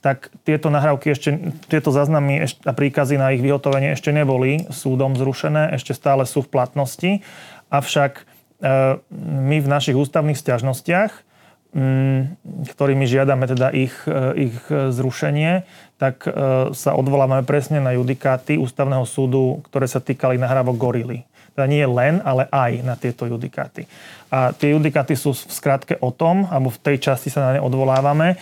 [0.00, 5.76] tak tieto nahrávky ešte, tieto záznamy a príkazy na ich vyhotovenie ešte neboli súdom zrušené,
[5.76, 7.10] ešte stále sú v platnosti.
[7.68, 8.22] Avšak e,
[9.20, 11.12] my v našich ústavných stiažnostiach,
[12.66, 15.68] ktorými žiadame teda ich, e, ich zrušenie,
[16.00, 16.30] tak e,
[16.72, 21.28] sa odvolávame presne na judikáty ústavného súdu, ktoré sa týkali nahrávok gorily.
[21.52, 23.84] Teda nie len, ale aj na tieto judikáty.
[24.32, 27.60] A tie judikáty sú v skratke o tom, alebo v tej časti sa na ne
[27.60, 28.40] odvolávame,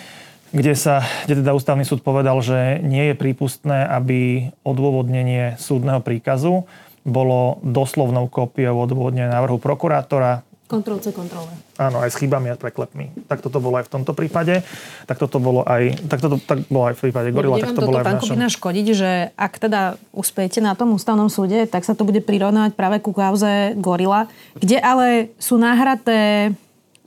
[0.52, 6.64] kde sa kde teda ústavný súd povedal, že nie je prípustné, aby odôvodnenie súdneho príkazu
[7.08, 10.44] bolo doslovnou kópiou odôvodnenia návrhu prokurátora.
[10.68, 11.48] Kontrol C, kontrole.
[11.80, 13.24] Áno, aj s chybami a preklepmi.
[13.24, 14.60] Tak toto bolo aj v tomto prípade.
[15.08, 17.56] Tak toto bolo aj, tak toto, tak bolo aj v prípade Gorila.
[17.56, 18.36] tak to bolo aj v našom.
[18.36, 23.00] škodiť, že ak teda uspejete na tom ústavnom súde, tak sa to bude prirovnávať práve
[23.00, 24.28] ku kauze Gorila,
[24.60, 26.52] kde ale sú nahraté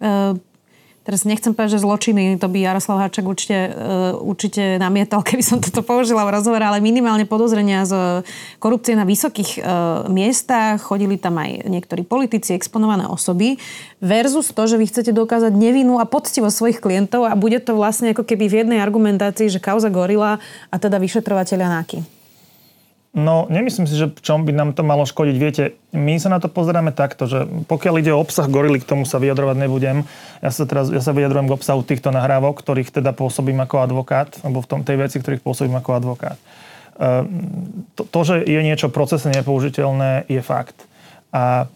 [0.01, 0.41] e,
[1.11, 5.59] teraz nechcem povedať, že zločiny, to by Jaroslav Hačak určite, uh, určite namietal, keby som
[5.59, 8.23] toto použila v rozhovore, ale minimálne podozrenia z
[8.63, 9.63] korupcie na vysokých uh,
[10.07, 13.59] miestach, chodili tam aj niektorí politici, exponované osoby,
[13.99, 18.15] versus to, že vy chcete dokázať nevinu a poctivosť svojich klientov a bude to vlastne
[18.15, 20.39] ako keby v jednej argumentácii, že kauza gorila
[20.71, 22.20] a teda vyšetrovateľia NAKY.
[23.11, 25.35] No, nemyslím si, že v čom by nám to malo škodiť.
[25.35, 29.03] Viete, my sa na to pozeráme takto, že pokiaľ ide o obsah gorily, k tomu
[29.03, 30.07] sa vyjadrovať nebudem.
[30.39, 34.31] Ja sa teraz ja sa vyjadrujem k obsahu týchto nahrávok, ktorých teda pôsobím ako advokát,
[34.47, 36.39] alebo v tom, tej veci, ktorých pôsobím ako advokát.
[37.03, 40.79] Ehm, to, to, že je niečo procesne nepoužiteľné, je fakt.
[41.35, 41.67] A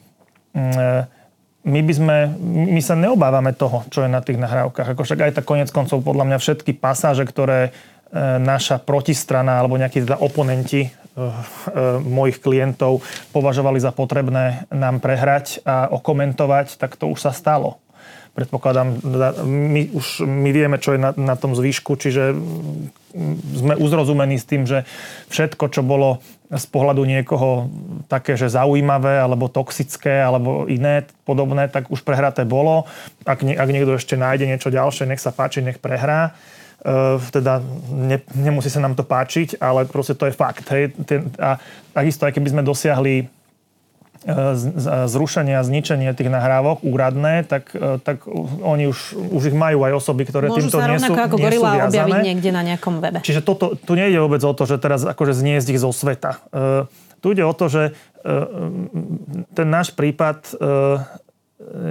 [0.56, 1.04] mm,
[1.68, 2.18] my by sme,
[2.72, 4.96] my sa neobávame toho, čo je na tých nahrávkach.
[4.96, 7.72] Ako však aj tak konec koncov podľa mňa všetky pasáže, ktoré e,
[8.38, 10.94] naša protistrana alebo nejakí teda oponenti
[12.04, 13.00] mojich klientov
[13.32, 17.80] považovali za potrebné nám prehrať a okomentovať, tak to už sa stalo.
[18.36, 19.00] Predpokladám,
[19.48, 22.36] my už my vieme, čo je na, na tom zvýšku, čiže
[23.56, 24.84] sme uzrozumení s tým, že
[25.32, 26.20] všetko, čo bolo
[26.52, 27.72] z pohľadu niekoho
[28.12, 32.92] také, že zaujímavé, alebo toxické, alebo iné podobné, tak už prehraté bolo.
[33.24, 36.36] Ak, ak niekto ešte nájde niečo ďalšie, nech sa páči, nech prehrá.
[36.86, 40.70] Uh, teda ne, nemusí sa nám to páčiť, ale proste to je fakt.
[40.70, 40.94] Hej.
[41.42, 41.58] A
[41.98, 44.54] takisto, aj keby sme dosiahli uh,
[45.10, 48.30] zrušenie a zničenie tých nahrávok úradné, tak, uh, tak
[48.62, 52.22] oni už, už ich majú aj osoby, ktoré Môžu týmto nie sú ako gorila objaviť
[52.22, 53.26] niekde na nejakom webe.
[53.26, 56.38] Čiže toto, tu nejde vôbec o to, že teraz akože zniesť ich zo sveta.
[56.54, 56.86] Uh,
[57.18, 58.46] tu ide o to, že uh,
[59.58, 61.02] ten náš prípad uh,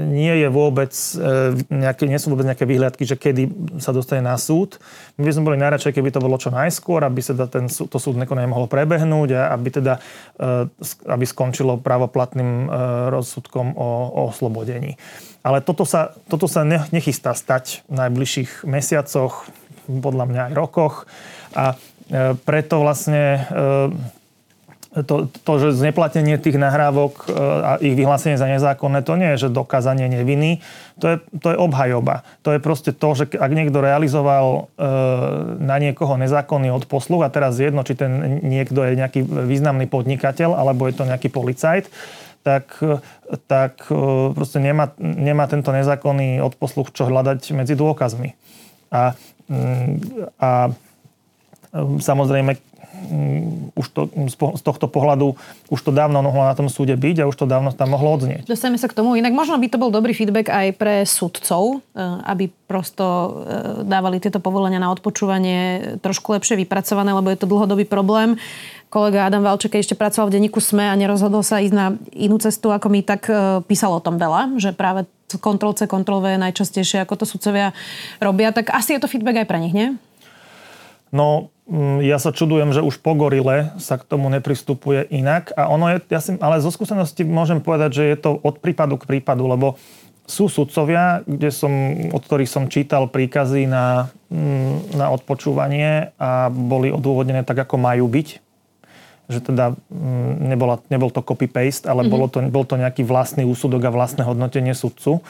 [0.09, 3.51] nie je vôbec e, nejaké, nie sú vôbec nejaké výhľadky, že kedy
[3.83, 4.79] sa dostane na súd.
[5.19, 8.25] My by sme boli najradšej, keby to bolo čo najskôr, aby sa ten, to súdne
[8.31, 9.99] konanie mohlo prebehnúť a aby teda
[10.39, 10.71] e,
[11.11, 12.67] aby skončilo právoplatným e,
[13.11, 14.95] rozsudkom o, o oslobodení.
[15.45, 19.45] Ale toto sa, toto sa nechystá stať v najbližších mesiacoch,
[19.85, 21.05] podľa mňa aj rokoch.
[21.53, 21.77] A
[22.49, 23.45] preto vlastne
[25.03, 29.49] to, to, že zneplatnenie tých nahrávok e, a ich vyhlásenie za nezákonné, to nie je,
[29.49, 30.63] že dokázanie neviny,
[31.03, 32.23] to je, to je obhajoba.
[32.47, 34.87] To je proste to, že ak niekto realizoval e,
[35.59, 40.87] na niekoho nezákonný odposluch a teraz jedno, či ten niekto je nejaký významný podnikateľ alebo
[40.87, 41.91] je to nejaký policajt,
[42.47, 42.79] tak,
[43.51, 48.39] tak e, proste nemá, nemá tento nezákonný odposluch čo hľadať medzi dôkazmi.
[48.95, 49.19] A,
[49.51, 49.91] mm,
[50.39, 50.71] a
[51.99, 52.55] samozrejme,
[53.75, 54.01] už to,
[54.59, 55.37] z tohto pohľadu
[55.69, 58.47] už to dávno mohlo na tom súde byť a už to dávno tam mohlo odznieť.
[58.49, 59.19] Dostaneme sa k tomu.
[59.19, 63.29] Inak možno by to bol dobrý feedback aj pre sudcov, e, aby prosto e,
[63.85, 68.39] dávali tieto povolenia na odpočúvanie trošku lepšie vypracované, lebo je to dlhodobý problém.
[68.89, 72.39] Kolega Adam Valček, keď ešte pracoval v denníku SME a nerozhodol sa ísť na inú
[72.39, 75.05] cestu ako my, tak e, písal o tom veľa, že práve
[75.43, 77.75] kontrol C, kontrol V je najčastejšie, ako to sudcovia
[78.23, 78.55] robia.
[78.55, 79.99] Tak asi je to feedback aj pre nich, nie?
[81.11, 81.54] No, Mm,
[82.05, 85.49] ja sa čudujem, že už po gorile sa k tomu nepristupuje inak.
[85.57, 89.01] A ono je, ja si, ale zo skúsenosti môžem povedať, že je to od prípadu
[89.01, 89.81] k prípadu, lebo
[90.25, 91.73] sú sudcovia, kde som,
[92.13, 98.09] od ktorých som čítal príkazy na, mm, na odpočúvanie a boli odôvodnené tak, ako majú
[98.09, 98.29] byť.
[99.29, 102.13] Že teda mm, nebola, nebol to copy-paste, ale mm-hmm.
[102.13, 105.21] bolo to, bol to nejaký vlastný úsudok a vlastné hodnotenie sudcu.
[105.21, 105.23] E,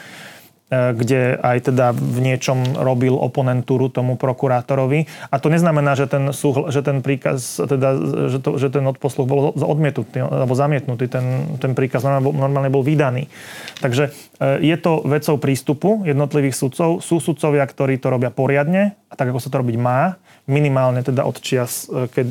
[0.74, 5.06] kde aj teda v niečom robil oponentúru tomu prokurátorovi.
[5.30, 7.96] A to neznamená, že ten, súhl, že ten príkaz, teda,
[8.32, 11.06] že, to, že ten odposluch bol odmietnutý alebo zamietnutý.
[11.06, 13.32] Ten, ten príkaz normálne bol, vydaný.
[13.80, 17.00] Takže e, je to vecou prístupu jednotlivých sudcov.
[17.00, 21.24] Sú sudcovia, ktorí to robia poriadne a tak, ako sa to robiť má, minimálne teda
[21.24, 22.26] od čias, e, keď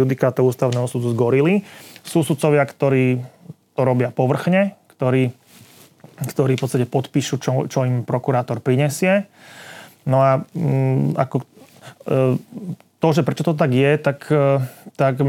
[0.00, 1.66] judikátov ústavného súdu zgorili.
[2.04, 3.20] Sú sudcovia, ktorí
[3.74, 5.34] to robia povrchne, ktorí
[6.20, 9.26] ktorí v podstate podpíšu, čo, čo im prokurátor prinesie.
[10.04, 11.44] No a mm, ako e,
[13.00, 14.60] to, že prečo to tak je, tak, e,
[14.96, 15.20] tak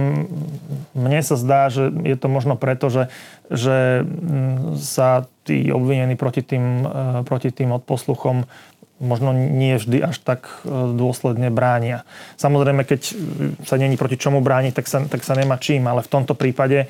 [0.95, 3.11] mne sa zdá, že je to možno preto, že,
[3.47, 6.87] že mm, sa tí obvinení proti tým, e,
[7.23, 8.47] proti tým odposluchom
[8.95, 10.63] možno nie vždy až tak
[10.95, 12.07] dôsledne bránia.
[12.39, 13.11] Samozrejme, keď
[13.67, 16.87] sa není proti čomu brániť, tak sa, tak sa nemá čím, ale v tomto prípade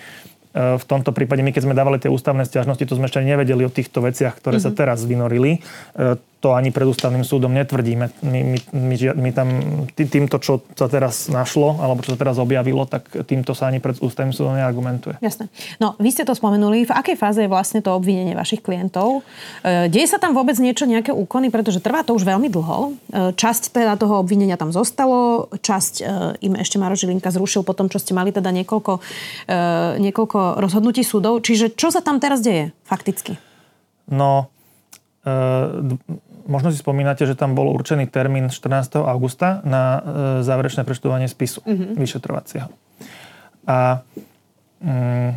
[0.56, 3.72] v tomto prípade my, keď sme dávali tie ústavné stiažnosti, to sme ešte nevedeli o
[3.72, 4.66] týchto veciach, ktoré mm-hmm.
[4.66, 4.78] sa mhm.
[4.80, 5.60] teraz vynorili
[6.46, 8.22] to ani pred ústavným súdom netvrdíme.
[8.22, 9.50] My, my, my, my tam
[9.98, 13.98] týmto, čo sa teraz našlo, alebo čo sa teraz objavilo, tak týmto sa ani pred
[13.98, 15.18] ústavným súdom neargumentuje.
[15.26, 15.50] Jasné.
[15.82, 16.86] No, vy ste to spomenuli.
[16.86, 19.26] V akej fáze je vlastne to obvinenie vašich klientov?
[19.66, 22.94] E, deje sa tam vôbec niečo, nejaké úkony, pretože trvá to už veľmi dlho.
[22.94, 27.74] E, časť teda toho obvinenia tam zostalo, časť e, im ešte Maro Žilinka zrušil po
[27.74, 29.02] tom, čo ste mali teda niekoľko,
[29.98, 31.42] niekoľko rozhodnutí súdov.
[31.42, 33.42] Čiže čo sa tam teraz deje fakticky?
[34.06, 34.54] No,
[36.46, 39.02] možno si spomínate, že tam bol určený termín 14.
[39.02, 40.00] augusta na e,
[40.46, 41.98] záverečné preštudovanie spisu mm-hmm.
[41.98, 42.70] vyšetrovacieho.
[43.66, 44.06] A,
[44.82, 45.32] mm,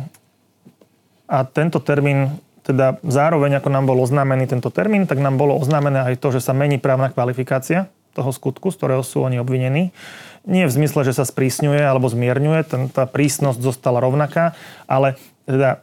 [1.29, 6.05] a tento termín, teda zároveň ako nám bol oznámený tento termín, tak nám bolo oznámené
[6.05, 9.93] aj to, že sa mení právna kvalifikácia toho skutku, z ktorého sú oni obvinení.
[10.47, 14.57] Nie v zmysle, že sa sprísňuje alebo zmierňuje, ten, tá prísnosť zostala rovnaká,
[14.89, 15.81] ale teda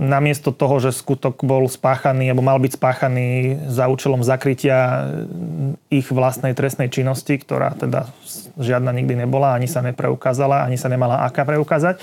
[0.00, 3.28] namiesto toho, že skutok bol spáchaný alebo mal byť spáchaný
[3.68, 8.08] za účelom zakrytia mm, ich vlastnej trestnej činnosti, ktorá teda
[8.56, 12.00] žiadna nikdy nebola, ani sa nepreukázala, ani sa nemala aká preukázať,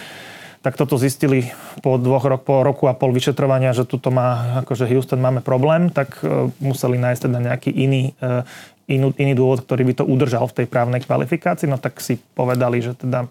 [0.61, 1.49] tak toto zistili
[1.81, 5.89] po dvoch rok, po roku a pol vyšetrovania, že tuto má, akože Houston máme problém,
[5.89, 8.45] tak e, museli nájsť teda nejaký iný, e,
[8.93, 12.79] iný, iný dôvod, ktorý by to udržal v tej právnej kvalifikácii, no tak si povedali,
[12.79, 13.27] že teda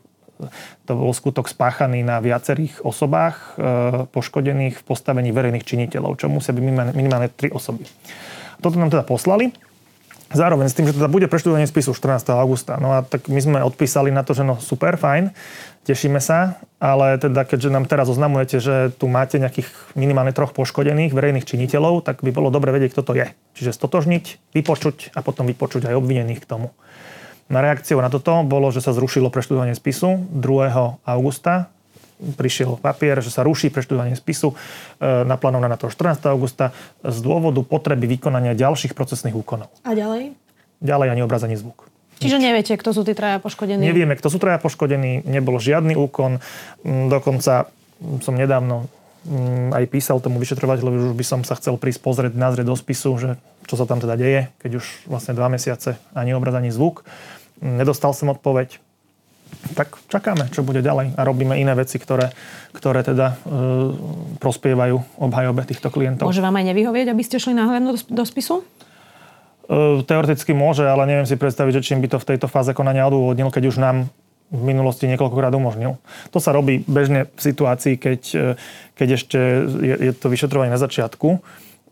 [0.88, 3.66] to bol skutok spáchaný na viacerých osobách e,
[4.11, 6.62] poškodených v postavení verejných činiteľov, čo musia byť
[6.94, 7.85] minimálne, tri osoby.
[8.62, 9.55] Toto nám teda poslali.
[10.33, 12.24] Zároveň s tým, že teda bude preštudovanie spisu 14.
[12.33, 12.81] augusta.
[12.81, 15.28] No a tak my sme odpísali na to, že no super, fajn,
[15.85, 21.12] tešíme sa, ale teda keďže nám teraz oznamujete, že tu máte nejakých minimálne troch poškodených
[21.12, 23.28] verejných činiteľov, tak by bolo dobre vedieť, kto to je.
[23.61, 26.72] Čiže stotožniť, vypočuť a potom vypočuť aj obvinených k tomu.
[27.52, 31.04] Na reakciou na toto bolo, že sa zrušilo preštudovanie spisu 2.
[31.04, 31.68] augusta.
[32.16, 36.32] Prišiel papier, že sa ruší preštudovanie spisu e, naplánované na to 14.
[36.32, 36.72] augusta
[37.04, 39.68] z dôvodu potreby vykonania ďalších procesných úkonov.
[39.84, 40.32] A ďalej?
[40.80, 41.92] Ďalej ani obraz, ani zvuk.
[42.24, 43.84] Čiže neviete, kto sú tí traja poškodení?
[43.84, 46.40] Nevieme, kto sú traja poškodení, nebol žiadny úkon.
[46.86, 47.68] Mm, dokonca
[48.24, 48.88] som nedávno
[49.28, 53.12] mm, aj písal tomu vyšetrovateľovi, už by som sa chcel prísť pozrieť, nazrieť do spisu,
[53.20, 53.28] že
[53.68, 57.04] čo sa tam teda deje, keď už vlastne dva mesiace ani obraz, ani zvuk
[57.62, 58.83] nedostal som odpoveď,
[59.79, 62.35] tak čakáme, čo bude ďalej a robíme iné veci, ktoré,
[62.75, 63.55] ktoré teda e,
[64.42, 66.27] prospievajú obhajobe týchto klientov.
[66.27, 68.66] Môže vám aj nevyhovieť, aby ste šli náhľadnúť do, do spisu?
[69.70, 73.07] E, teoreticky môže, ale neviem si predstaviť, že čím by to v tejto fáze konania
[73.07, 74.11] odôvodnil, keď už nám
[74.53, 75.96] v minulosti niekoľkokrát umožnil.
[76.35, 78.20] To sa robí bežne v situácii, keď,
[78.92, 79.38] keď ešte
[79.81, 81.40] je, je to vyšetrovanie na začiatku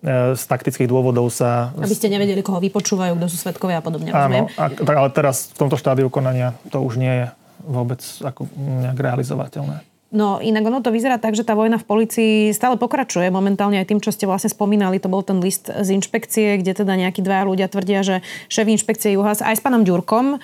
[0.00, 1.76] z taktických dôvodov sa...
[1.76, 4.08] Aby ste nevedeli, koho vypočúvajú, kto sú svetkovia a podobne.
[4.16, 7.26] Áno, a, ale teraz v tomto štádiu konania to už nie je
[7.60, 9.89] vôbec ako nejak realizovateľné.
[10.10, 13.30] No inak ono to vyzerá tak, že tá vojna v policii stále pokračuje.
[13.30, 16.98] Momentálne aj tým, čo ste vlastne spomínali, to bol ten list z inšpekcie, kde teda
[16.98, 18.16] nejakí dvaja ľudia tvrdia, že
[18.50, 20.38] šéf inšpekcie Juhas aj s pánom Ďurkom e,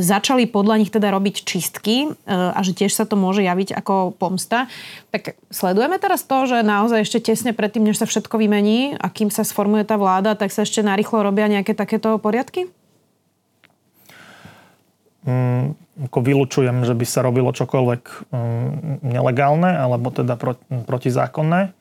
[0.00, 4.16] začali podľa nich teda robiť čistky e, a že tiež sa to môže javiť ako
[4.16, 4.72] pomsta.
[5.12, 9.28] Tak sledujeme teraz to, že naozaj ešte tesne predtým, než sa všetko vymení a kým
[9.28, 12.72] sa sformuje tá vláda, tak sa ešte narýchlo robia nejaké takéto poriadky?
[15.28, 15.76] Mm,
[16.08, 20.38] ako vylučujem, že by sa robilo čokoľvek mm, nelegálne alebo teda
[20.88, 21.76] protizákonné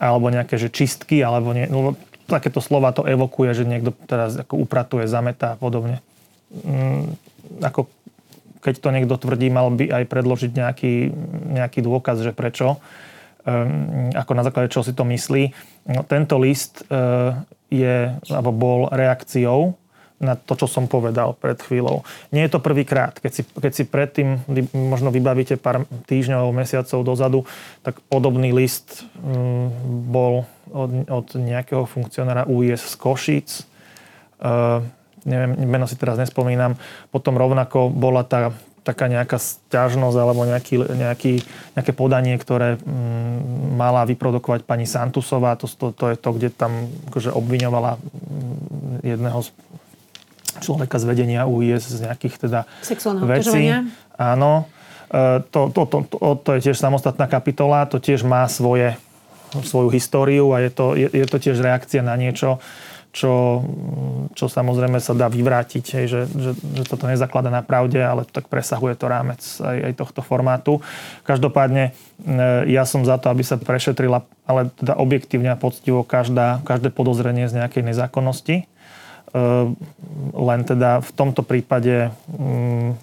[0.00, 1.92] alebo nejaké že čistky alebo nie, no,
[2.24, 6.00] takéto slova to evokuje, že niekto teraz ako upratuje, zametá a podobne.
[6.64, 7.20] Mm,
[7.60, 7.92] ako
[8.64, 10.94] keď to niekto tvrdí, mal by aj predložiť nejaký,
[11.52, 12.80] nejaký dôkaz, že prečo,
[13.44, 15.52] um, ako na základe čoho si to myslí.
[15.92, 17.36] No, tento list uh,
[17.68, 19.76] je, alebo bol reakciou
[20.24, 22.00] na to, čo som povedal pred chvíľou.
[22.32, 23.20] Nie je to prvýkrát.
[23.20, 24.40] Keď si, keď si predtým
[24.72, 27.40] možno vybavíte pár týždňov, mesiacov dozadu,
[27.84, 29.66] tak podobný list mm,
[30.08, 33.48] bol od, od nejakého funkcionára UIS z Košíc.
[34.40, 34.80] Uh,
[35.28, 36.74] neviem, meno si teraz nespomínam.
[37.12, 38.52] Potom rovnako bola tá
[38.84, 41.32] taká nejaká stiažnosť alebo nejaký, nejaký,
[41.72, 45.56] nejaké podanie, ktoré mm, mala vyprodukovať pani Santusová.
[45.56, 48.02] To, to, to je to, kde tam akože obviňovala mm,
[49.02, 49.48] jedného z
[50.60, 53.72] človeka z vedenia UIS z nejakých teda Sexuálneho vecí.
[54.14, 54.70] Áno.
[55.10, 58.98] E, to, to, to, to, to je tiež samostatná kapitola, to tiež má svoje,
[59.62, 62.58] svoju históriu a je to, je, je to tiež reakcia na niečo,
[63.14, 63.62] čo,
[64.34, 68.50] čo samozrejme sa dá vyvrátiť, hej, že, že, že toto nezaklada na pravde, ale tak
[68.50, 70.82] presahuje to rámec aj, aj tohto formátu.
[71.22, 71.94] Každopádne
[72.26, 76.90] e, ja som za to, aby sa prešetrila, ale teda objektívne a poctivo každá, každé
[76.90, 78.73] podozrenie z nejakej nezákonnosti Ehm,
[80.34, 82.94] len teda v tomto prípade mm,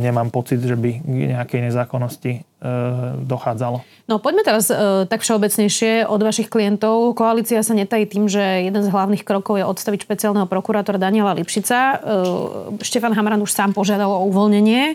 [0.00, 3.82] nemám pocit, že by k nejakej nezákonnosti ehm, dochádzalo.
[4.06, 7.18] No poďme teraz e, tak všeobecnejšie od vašich klientov.
[7.18, 11.78] Koalícia sa netají tým, že jeden z hlavných krokov je odstaviť špeciálneho prokurátora Daniela Lipšica.
[11.78, 11.94] E,
[12.80, 14.94] Štefan Hamran už sám požiadal o uvoľnenie.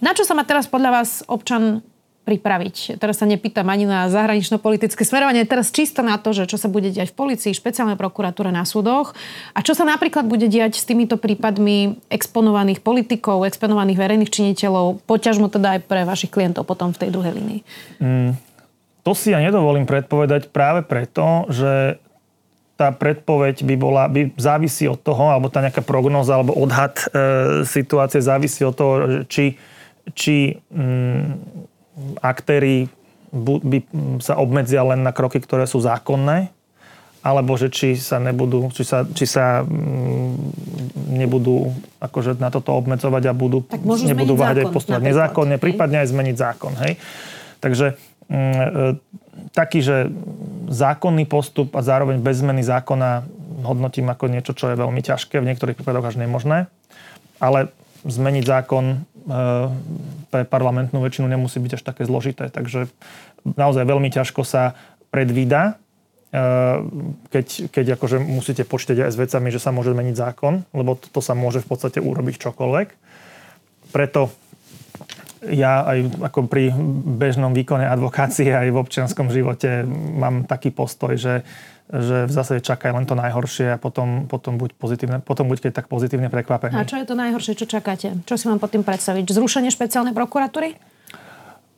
[0.00, 1.84] Na čo sa má teraz podľa vás občan
[2.26, 2.98] pripraviť.
[2.98, 6.90] Teraz sa nepýtam ani na zahranično-politické smerovanie, teraz čisto na to, že čo sa bude
[6.90, 9.14] diať v policii, špeciálnej prokuratúre na súdoch
[9.54, 15.46] a čo sa napríklad bude diať s týmito prípadmi exponovaných politikov, exponovaných verejných činiteľov, poťažmo
[15.46, 17.60] teda aj pre vašich klientov potom v tej druhej línii.
[18.02, 18.34] Mm,
[19.06, 22.02] to si ja nedovolím predpovedať práve preto, že
[22.76, 27.04] tá predpoveď by bola, by závisí od toho, alebo tá nejaká prognoza, alebo odhad e,
[27.64, 29.56] situácie závisí od toho, či,
[30.12, 31.55] či mm,
[32.30, 32.90] aktéry
[33.36, 33.78] by
[34.22, 36.54] sa obmedzia len na kroky, ktoré sú zákonné,
[37.26, 40.30] alebo že či sa nebudú, či sa, či sa mm,
[41.18, 43.66] nebudú akože na toto obmedzovať a budú,
[44.06, 45.62] nebudú váhať aj postupovať nezákonne, hej?
[45.62, 46.72] prípadne aj zmeniť zákon.
[46.86, 47.02] Hej?
[47.58, 47.98] Takže
[48.30, 48.66] mm, e,
[49.50, 50.06] taký, že
[50.70, 53.26] zákonný postup a zároveň bez zmeny zákona
[53.66, 56.70] hodnotím ako niečo, čo je veľmi ťažké, v niektorých prípadoch až nemožné.
[57.42, 57.74] Ale
[58.06, 58.96] zmeniť zákon e,
[60.30, 62.48] pre parlamentnú väčšinu nemusí byť až také zložité.
[62.48, 62.86] Takže
[63.44, 64.78] naozaj veľmi ťažko sa
[65.10, 65.76] predvída,
[66.30, 66.42] e,
[67.30, 71.10] keď, keď akože musíte počítať aj s vecami, že sa môže zmeniť zákon, lebo to,
[71.10, 72.88] to sa môže v podstate urobiť čokoľvek.
[73.90, 74.30] Preto
[75.46, 76.72] ja aj ako pri
[77.20, 81.46] bežnom výkone advokácie aj v občianskom živote mám taký postoj, že
[81.86, 85.72] že v zásade čaká len to najhoršie a potom, potom, buď, pozitívne, potom buď keď
[85.82, 86.74] tak pozitívne prekvapený.
[86.74, 88.10] A čo je to najhoršie, čo čakáte?
[88.26, 89.30] Čo si mám pod tým predstaviť?
[89.30, 90.74] Zrušenie špeciálnej prokuratúry?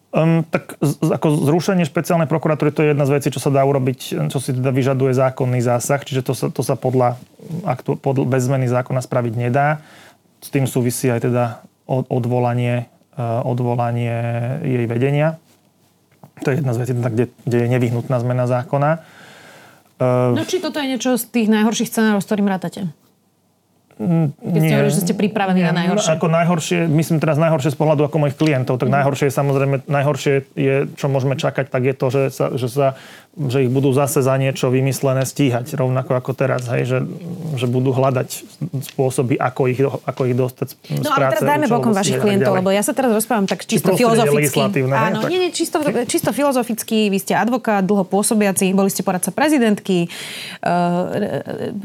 [0.08, 3.60] Um, tak z, ako zrušenie špeciálnej prokuratúry to je jedna z vecí, čo sa dá
[3.68, 7.20] urobiť, čo si teda vyžaduje zákonný zásah, čiže to sa, to sa podľa,
[7.68, 9.84] aktu, pod, bez zmeny zákona spraviť nedá.
[10.40, 12.88] S tým súvisí aj teda odvolanie,
[13.20, 14.16] uh, odvolanie
[14.64, 15.36] jej vedenia.
[16.40, 19.17] To je jedna z vecí, teda, kde, kde je nevyhnutná zmena zákona.
[19.98, 22.86] Uh, no či toto je niečo z tých najhorších scenárov, s ktorým rátate?
[23.98, 26.10] Keď ste hovorili, že ste pripravení nie, na najhoršie.
[26.14, 28.94] Ako najhoršie, myslím teraz najhoršie z pohľadu ako mojich klientov, tak mm.
[29.02, 32.86] najhoršie je samozrejme, najhoršie je, čo môžeme čakať, tak je to, že sa, že sa
[33.38, 36.98] že ich budú zase za niečo vymyslené stíhať, rovnako ako teraz, hej, že,
[37.54, 38.28] že budú hľadať
[38.90, 42.74] spôsoby, ako ich, ako ich dostať z No ale teraz dajme bokom vašich klientov, lebo
[42.74, 44.58] ja sa teraz rozprávam tak čisto filozoficky.
[44.90, 45.30] Áno, tak...
[45.30, 45.78] nie, nie, čisto,
[46.10, 50.10] čisto filozoficky, vy ste advokát, dlho pôsobiaci, boli ste poradca prezidentky,
[50.66, 51.38] uh,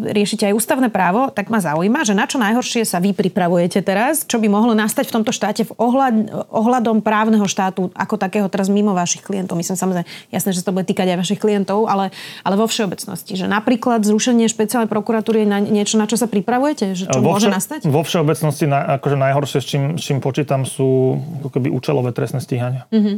[0.10, 4.24] riešite aj ústavné právo, tak ma zaujíma, že na čo najhoršie sa vy pripravujete teraz,
[4.24, 6.16] čo by mohlo nastať v tomto štáte v ohľad,
[6.52, 9.56] ohľadom právneho štátu ako takého teraz mimo vašich klientov.
[9.56, 13.40] Myslím samozrejme, jasné, že to bude týkať aj vašich klientov, ale, ale vo všeobecnosti.
[13.40, 16.94] Že napríklad zrušenie špeciálnej prokuratúry je na niečo, na čo sa pripravujete?
[16.94, 17.80] Že čo vo môže vše, nastať?
[17.88, 22.86] Vo všeobecnosti na, akože najhoršie, s čím, s čím počítam, sú keby účelové trestné stíhania.
[22.94, 23.18] Mm-hmm.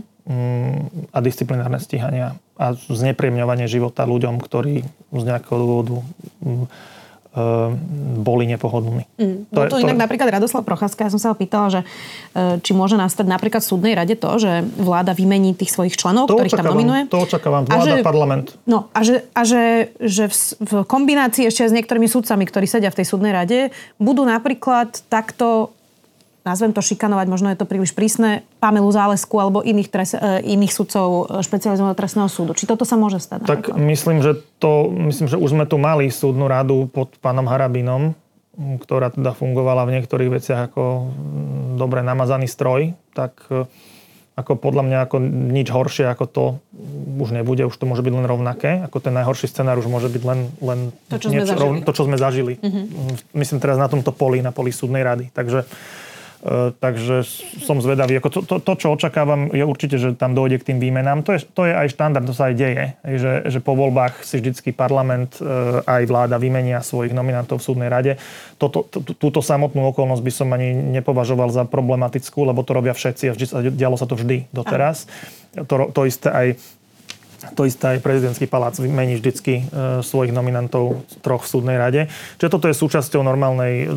[1.13, 4.81] a disciplinárne stíhania a znepriemňovanie života ľuďom, ktorí
[5.13, 5.95] z nejakého dôvodu
[6.41, 6.65] mm,
[8.15, 9.03] boli nepohodlní.
[9.19, 9.51] Mm.
[9.51, 10.03] To, to, to inak to...
[10.07, 11.79] napríklad Radoslav Procházka, ja som sa ho pýtala, že
[12.31, 16.31] e, či môže nastať napríklad v súdnej rade to, že vláda vymení tých svojich členov,
[16.31, 17.11] to ktorých tam nominuje.
[17.11, 18.55] To očakávam, vláda, že, parlament.
[18.63, 22.87] No a že, a že, že v, v kombinácii ešte s niektorými sudcami, ktorí sedia
[22.87, 25.74] v tej súdnej rade, budú napríklad takto
[26.45, 30.71] nazvem to šikanovať, možno je to príliš prísne, Pamelu Zálesku alebo iných, tres, e, iných
[30.71, 32.53] sudcov e, špecializovaného trestného súdu.
[32.53, 33.49] Či toto sa môže stať?
[33.49, 38.13] Tak myslím, že to, myslím, že už sme tu mali súdnu radu pod pánom Harabinom,
[38.55, 41.11] ktorá teda fungovala v niektorých veciach ako
[41.75, 43.65] dobre namazaný stroj, tak e,
[44.35, 45.17] ako podľa mňa ako
[45.49, 46.45] nič horšie ako to
[47.23, 48.83] už nebude, už to môže byť len rovnaké.
[48.83, 51.79] Ako ten najhorší scenár už môže byť len, len to, čo niečo, sme zažili.
[51.87, 52.53] to, čo sme zažili.
[52.59, 52.85] Mm-hmm.
[53.31, 55.31] Myslím teraz na tomto poli, na poli súdnej rady.
[55.31, 55.63] Takže
[56.77, 57.25] takže
[57.65, 58.21] som zvedavý.
[58.21, 61.25] Ako to, to, to, čo očakávam, je určite, že tam dojde k tým výmenám.
[61.25, 62.85] To je, to je aj štandard, to sa aj deje.
[63.01, 65.45] Že, že po voľbách si vždycky parlament e,
[65.81, 68.21] aj vláda vymenia svojich nominantov v súdnej rade.
[68.61, 68.85] Toto,
[69.17, 70.69] túto samotnú okolnosť by som ani
[71.01, 75.09] nepovažoval za problematickú, lebo to robia všetci a vždy, dialo sa to vždy doteraz.
[75.65, 76.47] To, to isté aj
[77.53, 79.63] to isté aj prezidentský palác mení vždycky e,
[80.01, 82.07] svojich nominantov troch v súdnej rade.
[82.41, 83.91] Čiže toto je súčasťou normálnej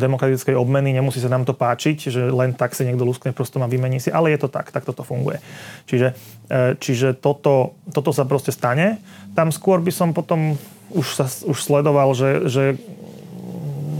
[0.00, 0.94] demokratickej obmeny.
[0.94, 4.08] Nemusí sa nám to páčiť, že len tak si niekto luskne prostom a vymení si.
[4.08, 5.42] Ale je to tak, tak toto funguje.
[5.84, 6.08] Čiže,
[6.48, 9.02] e, čiže toto, toto sa proste stane.
[9.36, 10.56] Tam skôr by som potom
[10.94, 12.64] už, sa, už sledoval, že, že,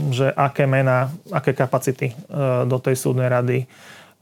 [0.09, 2.15] že aké mená, aké kapacity e,
[2.65, 3.67] do tej súdnej rady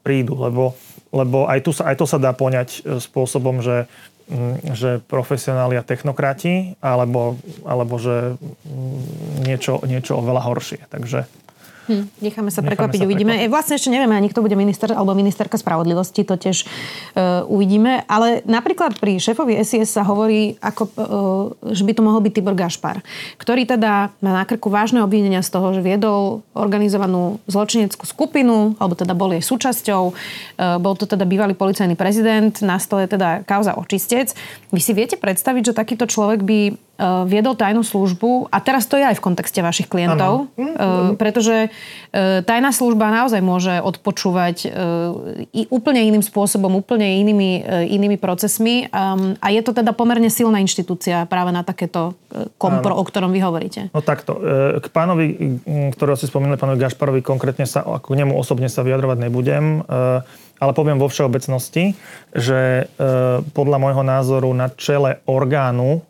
[0.01, 0.35] prídu.
[0.35, 0.75] Lebo,
[1.13, 4.12] lebo aj, tu sa, aj to sa dá poňať spôsobom, že Mm,
[4.73, 7.35] že profesionáli a technokrati, alebo,
[7.67, 10.81] alebo že mm, niečo, niečo oveľa horšie.
[10.87, 11.27] Takže
[11.83, 13.35] Hm, necháme sa prekvapiť, uvidíme.
[13.35, 13.51] Prekvapiť.
[13.51, 18.07] Vlastne ešte nevieme ani, kto bude minister alebo ministerka spravodlivosti, to tiež uh, uvidíme.
[18.07, 22.55] Ale napríklad pri šéfovi SIS sa hovorí, ako, uh, že by to mohol byť Tibor
[22.55, 23.03] Gašpar,
[23.35, 28.95] ktorý teda má na krku vážne obvinenia z toho, že viedol organizovanú zločineckú skupinu, alebo
[28.95, 30.03] teda bol jej súčasťou.
[30.07, 34.31] Uh, bol to teda bývalý policajný prezident, na stole teda kauza očistec.
[34.71, 36.59] Vy si viete predstaviť, že takýto človek by
[37.01, 42.45] viedol tajnú službu a teraz to je aj v kontexte vašich klientov, uh, pretože uh,
[42.45, 44.69] tajná služba naozaj môže odpočúvať
[45.73, 51.49] úplne iným spôsobom, úplne inými, inými procesmi a je to teda pomerne silná inštitúcia práve
[51.49, 52.13] na takéto
[52.61, 53.81] kompro, o ktorom vy hovoríte.
[53.91, 54.37] No takto.
[54.79, 55.57] K pánovi,
[55.93, 59.83] ktorého si spomínali, pánovi Gašparovi, konkrétne sa, ako k nemu osobne sa vyjadrovať nebudem,
[60.59, 61.97] ale poviem vo všeobecnosti,
[62.31, 62.87] že
[63.53, 66.05] podľa môjho názoru na čele orgánu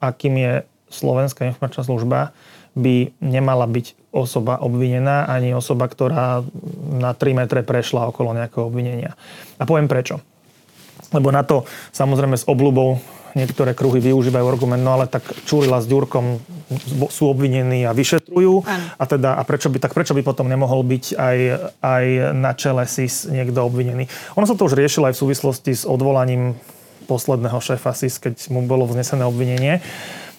[0.00, 0.52] akým je
[0.86, 2.30] Slovenská informačná služba,
[2.76, 6.44] by nemala byť osoba obvinená, ani osoba, ktorá
[6.92, 9.16] na 3 metre prešla okolo nejakého obvinenia.
[9.56, 10.20] A poviem prečo.
[11.10, 11.64] Lebo na to
[11.96, 13.00] samozrejme s obľubou
[13.36, 16.40] niektoré kruhy využívajú argument, no ale tak Čurila s Ďurkom
[17.12, 18.64] sú obvinení a vyšetrujú.
[18.64, 18.84] Ano.
[18.96, 21.38] A teda, a prečo by, tak prečo by potom nemohol byť aj,
[21.84, 24.08] aj na čele SIS niekto obvinený?
[24.40, 26.56] Ono sa to už riešilo aj v súvislosti s odvolaním
[27.06, 29.80] posledného šéfa SIS, keď mu bolo vznesené obvinenie.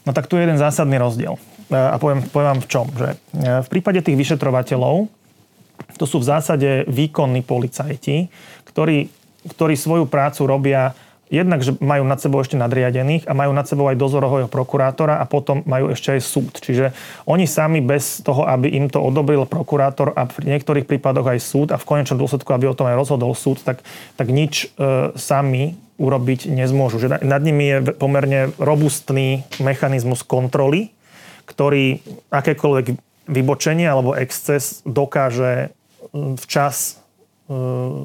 [0.03, 1.39] No tak tu je jeden zásadný rozdiel.
[1.67, 2.85] E, a poviem, poviem vám v čom.
[2.91, 3.17] Že e,
[3.63, 5.07] v prípade tých vyšetrovateľov
[5.95, 8.29] to sú v zásade výkonní policajti,
[8.67, 9.09] ktorí,
[9.55, 10.93] ktorí svoju prácu robia
[11.27, 15.25] jednak, že majú nad sebou ešte nadriadených a majú nad sebou aj dozorového prokurátora a
[15.27, 16.53] potom majú ešte aj súd.
[16.59, 16.95] Čiže
[17.27, 21.67] oni sami bez toho, aby im to odobril prokurátor a v niektorých prípadoch aj súd
[21.75, 23.83] a v konečnom dôsledku, aby o tom aj rozhodol súd, tak,
[24.15, 27.01] tak nič e, sami urobiť nezmôžu.
[27.01, 30.93] Že nad nimi je pomerne robustný mechanizmus kontroly,
[31.49, 31.99] ktorý
[32.29, 32.85] akékoľvek
[33.27, 35.75] vybočenie alebo exces dokáže
[36.13, 37.01] včas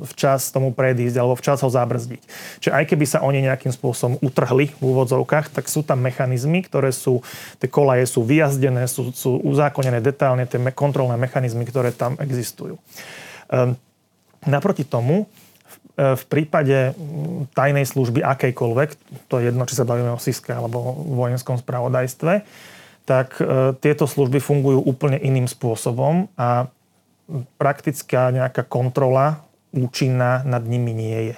[0.06, 2.22] včas tomu predísť alebo včas ho zabrzdiť.
[2.62, 6.94] Čiže aj keby sa oni nejakým spôsobom utrhli v úvodzovkách, tak sú tam mechanizmy, ktoré
[6.94, 7.26] sú,
[7.58, 12.78] tie kolaje sú vyjazdené, sú, sú uzákonené detálne, tie kontrolné mechanizmy, ktoré tam existujú.
[13.50, 13.74] Um,
[14.46, 15.26] naproti tomu,
[15.92, 16.96] v prípade
[17.52, 18.90] tajnej služby akejkoľvek,
[19.28, 22.48] to je jedno, či sa bavíme o SISKE alebo vojenskom spravodajstve,
[23.04, 26.72] tak e, tieto služby fungujú úplne iným spôsobom a
[27.56, 31.36] praktická nejaká kontrola účinná nad nimi nie je.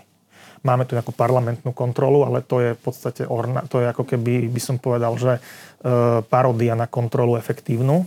[0.65, 4.49] Máme tu nejakú parlamentnú kontrolu, ale to je v podstate orna, to je ako keby
[4.49, 5.41] by som povedal, že e,
[6.25, 8.01] parodia na kontrolu efektívnu.
[8.01, 8.07] E,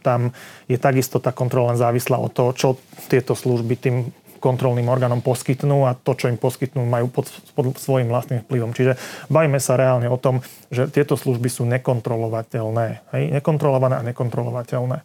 [0.00, 0.32] tam
[0.64, 2.68] je takisto tá kontrola závislá od toho, čo
[3.12, 3.96] tieto služby tým
[4.42, 8.74] kontrolným orgánom poskytnú a to, čo im poskytnú, majú pod, pod svojim vlastným vplyvom.
[8.74, 8.98] Čiže
[9.30, 13.14] bavíme sa reálne o tom, že tieto služby sú nekontrolovateľné.
[13.14, 13.24] Hej?
[13.38, 14.98] Nekontrolované a nekontrolovateľné.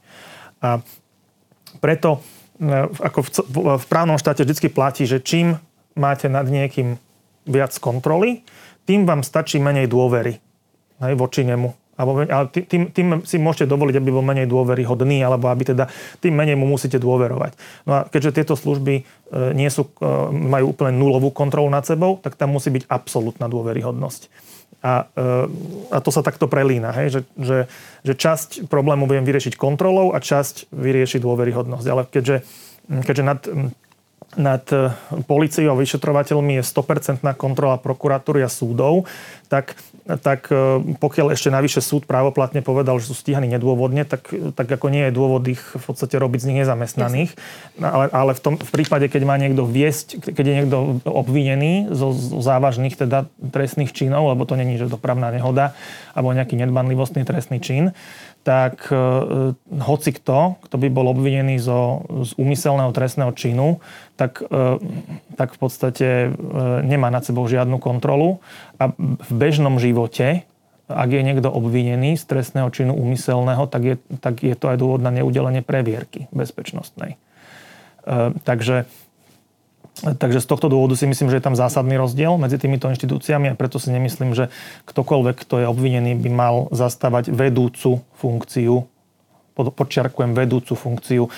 [0.64, 0.82] A
[1.84, 2.20] preto
[2.60, 3.30] e, ako v,
[3.82, 5.60] v právnom štáte vždy platí, že čím
[5.98, 7.00] máte nad niekým
[7.48, 8.44] viac kontroly,
[8.88, 10.40] tým vám stačí menej dôvery
[11.04, 15.50] hej, voči nemu alebo, ale tým, tým si môžete dovoliť, aby bol menej dôveryhodný, alebo
[15.50, 15.90] aby teda
[16.22, 17.58] tým menej mu musíte dôverovať.
[17.90, 19.04] No a keďže tieto služby e,
[19.58, 24.30] nie sú, e, majú úplne nulovú kontrolu nad sebou, tak tam musí byť absolútna dôveryhodnosť.
[24.86, 25.26] A, e,
[25.90, 27.08] a to sa takto prelína, hej?
[27.18, 27.58] Že, že,
[28.06, 31.88] že časť problému budem vyriešiť kontrolou a časť vyriešiť dôveryhodnosť.
[31.90, 32.46] Ale keďže,
[33.04, 33.40] keďže nad
[34.36, 34.66] nad
[35.24, 39.08] policiou a vyšetrovateľmi je 100% kontrola prokuratúry a súdov,
[39.48, 39.80] tak
[40.16, 44.88] tak e, pokiaľ ešte navyše súd právoplatne povedal, že sú stíhaní nedôvodne, tak, tak ako
[44.88, 47.32] nie je dôvod ich v podstate robiť z nich nezamestnaných.
[47.76, 51.92] No, ale, ale v, tom, v prípade, keď má niekto viesť, keď je niekto obvinený
[51.92, 55.76] zo, zo závažných teda trestných činov, lebo to není, že dopravná nehoda,
[56.16, 57.92] alebo nejaký nedbanlivostný trestný čin,
[58.48, 58.96] tak e,
[59.84, 63.84] hoci kto, kto by bol obvinený zo, z úmyselného trestného činu,
[64.16, 64.80] tak, e,
[65.36, 66.30] tak v podstate e,
[66.88, 68.40] nemá nad sebou žiadnu kontrolu
[68.80, 70.48] a v bežnom živote,
[70.88, 75.04] ak je niekto obvinený z trestného činu úmyselného, tak je, tak je to aj dôvod
[75.04, 77.20] na neudelenie previerky bezpečnostnej.
[78.08, 78.88] E, takže
[80.04, 83.58] Takže z tohto dôvodu si myslím, že je tam zásadný rozdiel medzi týmito inštitúciami a
[83.58, 84.54] preto si nemyslím, že
[84.86, 88.86] ktokoľvek, kto je obvinený, by mal zastávať vedúcu funkciu
[89.58, 91.30] podčiarkujem vedúcu funkciu e,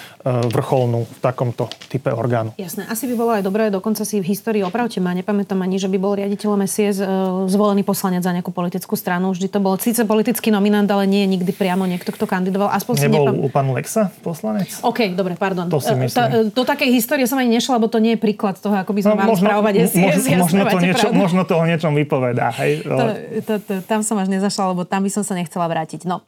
[0.51, 2.51] vrcholnú v takomto type orgánu.
[2.59, 2.83] Jasné.
[2.91, 5.97] Asi by bolo aj dobré, dokonca si v histórii opravte ma, nepamätám ani, že by
[5.97, 7.05] bol riaditeľom SIS e,
[7.47, 9.31] zvolený poslanec za nejakú politickú stranu.
[9.31, 12.71] Vždy to bol síce politický nominant, ale nie je nikdy priamo niekto, kto kandidoval.
[12.75, 13.35] Aspoň Nebol nepam...
[13.39, 14.67] u pán Lexa poslanec?
[14.83, 15.71] OK, dobre, pardon.
[15.71, 16.51] To si e, myslím.
[16.51, 19.13] do takej histórie som ani nešla, lebo to nie je príklad toho, ako by sme
[19.15, 19.95] no, mali možno, správovať SIS.
[19.95, 22.51] Možno, možno, to niečo, možno to o niečom vypovedá.
[22.59, 22.83] Hej?
[22.83, 23.05] To,
[23.45, 26.03] to, to, tam som až nezašla, lebo tam by som sa nechcela vrátiť.
[26.09, 26.25] No,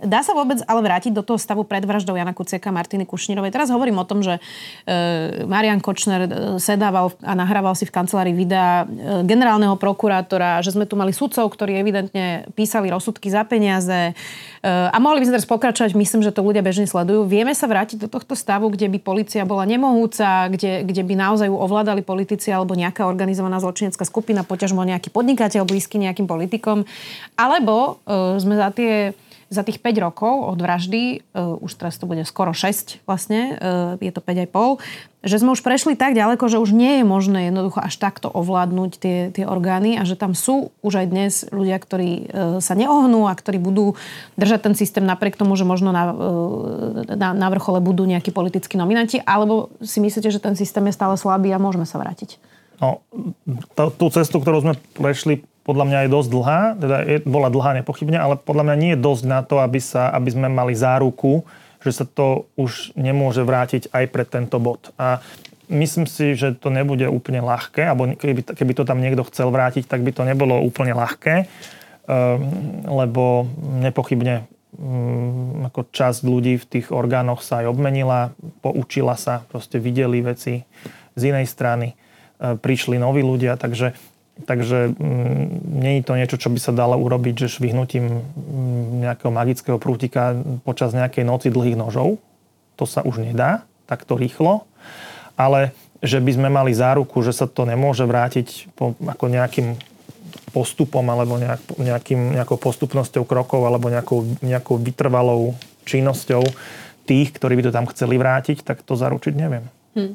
[0.00, 3.52] dá sa vôbec ale vrátiť do toho stavu predvraždy vraždou Jana Kuciaka Martiny Kušnírovej.
[3.52, 4.40] Teraz hovorím o tom, že
[4.88, 10.72] e, Marian Kočner e, sedával a nahrával si v kancelárii videa e, generálneho prokurátora, že
[10.72, 14.16] sme tu mali sudcov, ktorí evidentne písali rozsudky za peniaze.
[14.60, 17.24] A mohli by sme teraz pokračovať, myslím, že to ľudia bežne sledujú.
[17.24, 21.48] Vieme sa vrátiť do tohto stavu, kde by policia bola nemohúca, kde, kde by naozaj
[21.48, 26.84] ju ovládali politici alebo nejaká organizovaná zločinecká skupina, poťažmo nejaký podnikateľ blízky nejakým politikom.
[27.40, 29.16] Alebo uh, sme za tie
[29.50, 33.98] za tých 5 rokov od vraždy, uh, už teraz to bude skoro 6 vlastne, uh,
[33.98, 37.82] je to 5,5, že sme už prešli tak ďaleko, že už nie je možné jednoducho
[37.82, 42.10] až takto ovládnuť tie, tie orgány a že tam sú už aj dnes ľudia, ktorí
[42.10, 42.22] uh,
[42.62, 43.98] sa neohnú a ktorí budú
[44.38, 46.14] držať ten systém napriek tomu, že možno na,
[47.18, 51.18] na, na vrchole budú nejakí politickí nominanti, alebo si myslíte, že ten systém je stále
[51.18, 52.38] slabý a môžeme sa vrátiť?
[52.80, 53.04] No,
[53.76, 58.18] tú cestu, ktorú sme prešli podľa mňa je dosť dlhá, teda je, bola dlhá nepochybne,
[58.18, 61.46] ale podľa mňa nie je dosť na to, aby, sa, aby sme mali záruku,
[61.86, 64.90] že sa to už nemôže vrátiť aj pre tento bod.
[64.98, 65.22] A
[65.70, 69.86] myslím si, že to nebude úplne ľahké, alebo keby, keby to tam niekto chcel vrátiť,
[69.86, 72.40] tak by to nebolo úplne ľahké, ehm,
[72.90, 73.46] lebo
[73.86, 80.18] nepochybne mm, ako časť ľudí v tých orgánoch sa aj obmenila, poučila sa, proste videli
[80.18, 80.66] veci
[81.14, 83.94] z inej strany, e, prišli noví ľudia, takže
[84.46, 85.44] Takže mm,
[85.80, 90.36] nie je to niečo, čo by sa dalo urobiť, že švihnutím mm, nejakého magického prútika
[90.62, 92.20] počas nejakej noci dlhých nožov.
[92.80, 94.64] To sa už nedá takto rýchlo.
[95.34, 99.76] Ale že by sme mali záruku, že sa to nemôže vrátiť po, ako nejakým
[100.50, 105.54] postupom alebo nejak, nejakým, nejakou postupnosťou krokov alebo nejakou, nejakou vytrvalou
[105.86, 106.42] činnosťou
[107.06, 109.66] tých, ktorí by to tam chceli vrátiť, tak to zaručiť neviem.
[109.90, 110.14] Hmm.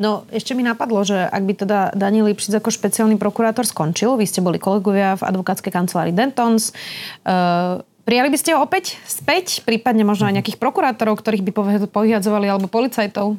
[0.00, 4.24] No, ešte mi napadlo, že ak by teda Daniel Lipšic ako špeciálny prokurátor skončil, vy
[4.24, 10.02] ste boli kolegovia v advokátskej kancelárii Dentons, uh, prijali by ste ho opäť späť, prípadne
[10.02, 11.52] možno aj nejakých prokurátorov, ktorých by
[11.92, 13.36] povyhadzovali, alebo policajtov?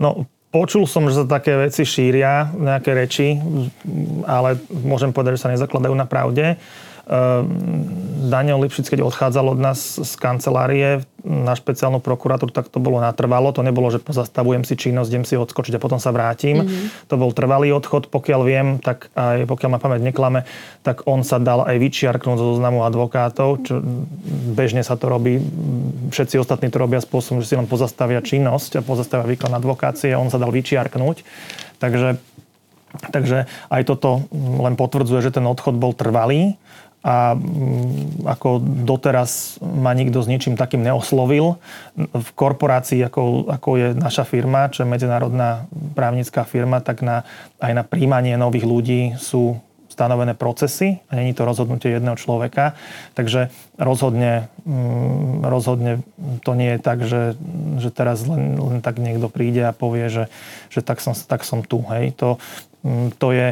[0.00, 3.36] No, počul som, že sa také veci šíria, nejaké reči,
[4.24, 6.56] ale môžem povedať, že sa nezakladajú na pravde.
[8.26, 13.54] Daniel Lipšic, keď odchádzal od nás z kancelárie na špeciálnu prokuratúru, tak to bolo natrvalo.
[13.54, 16.66] To nebolo, že pozastavujem si činnosť, idem si odskočiť a potom sa vrátim.
[16.66, 17.06] Mm-hmm.
[17.06, 20.46] To bol trvalý odchod, pokiaľ viem, tak aj pokiaľ ma pamäť neklame,
[20.82, 23.78] tak on sa dal aj vyčiarknúť zo zoznamu advokátov, čo
[24.54, 25.38] bežne sa to robí.
[26.10, 30.14] Všetci ostatní to robia spôsobom, že si len pozastavia činnosť a pozastavia výkon advokácie.
[30.18, 31.22] On sa dal vyčiarknúť.
[31.78, 32.18] Takže
[32.96, 36.56] Takže aj toto len potvrdzuje, že ten odchod bol trvalý
[37.06, 41.54] a mm, ako doteraz ma nikto s ničím takým neoslovil.
[41.94, 47.22] V korporácii, ako, ako je naša firma, čo je medzinárodná právnická firma, tak na,
[47.62, 52.76] aj na príjmanie nových ľudí sú stanovené procesy a není to rozhodnutie jedného človeka.
[53.14, 56.04] Takže rozhodne, mm, rozhodne
[56.44, 57.38] to nie je tak, že,
[57.80, 60.24] že teraz len, len tak niekto príde a povie, že,
[60.74, 61.80] že tak, som, tak som tu.
[61.88, 62.12] Hej.
[62.20, 62.36] To,
[62.84, 63.46] mm, to je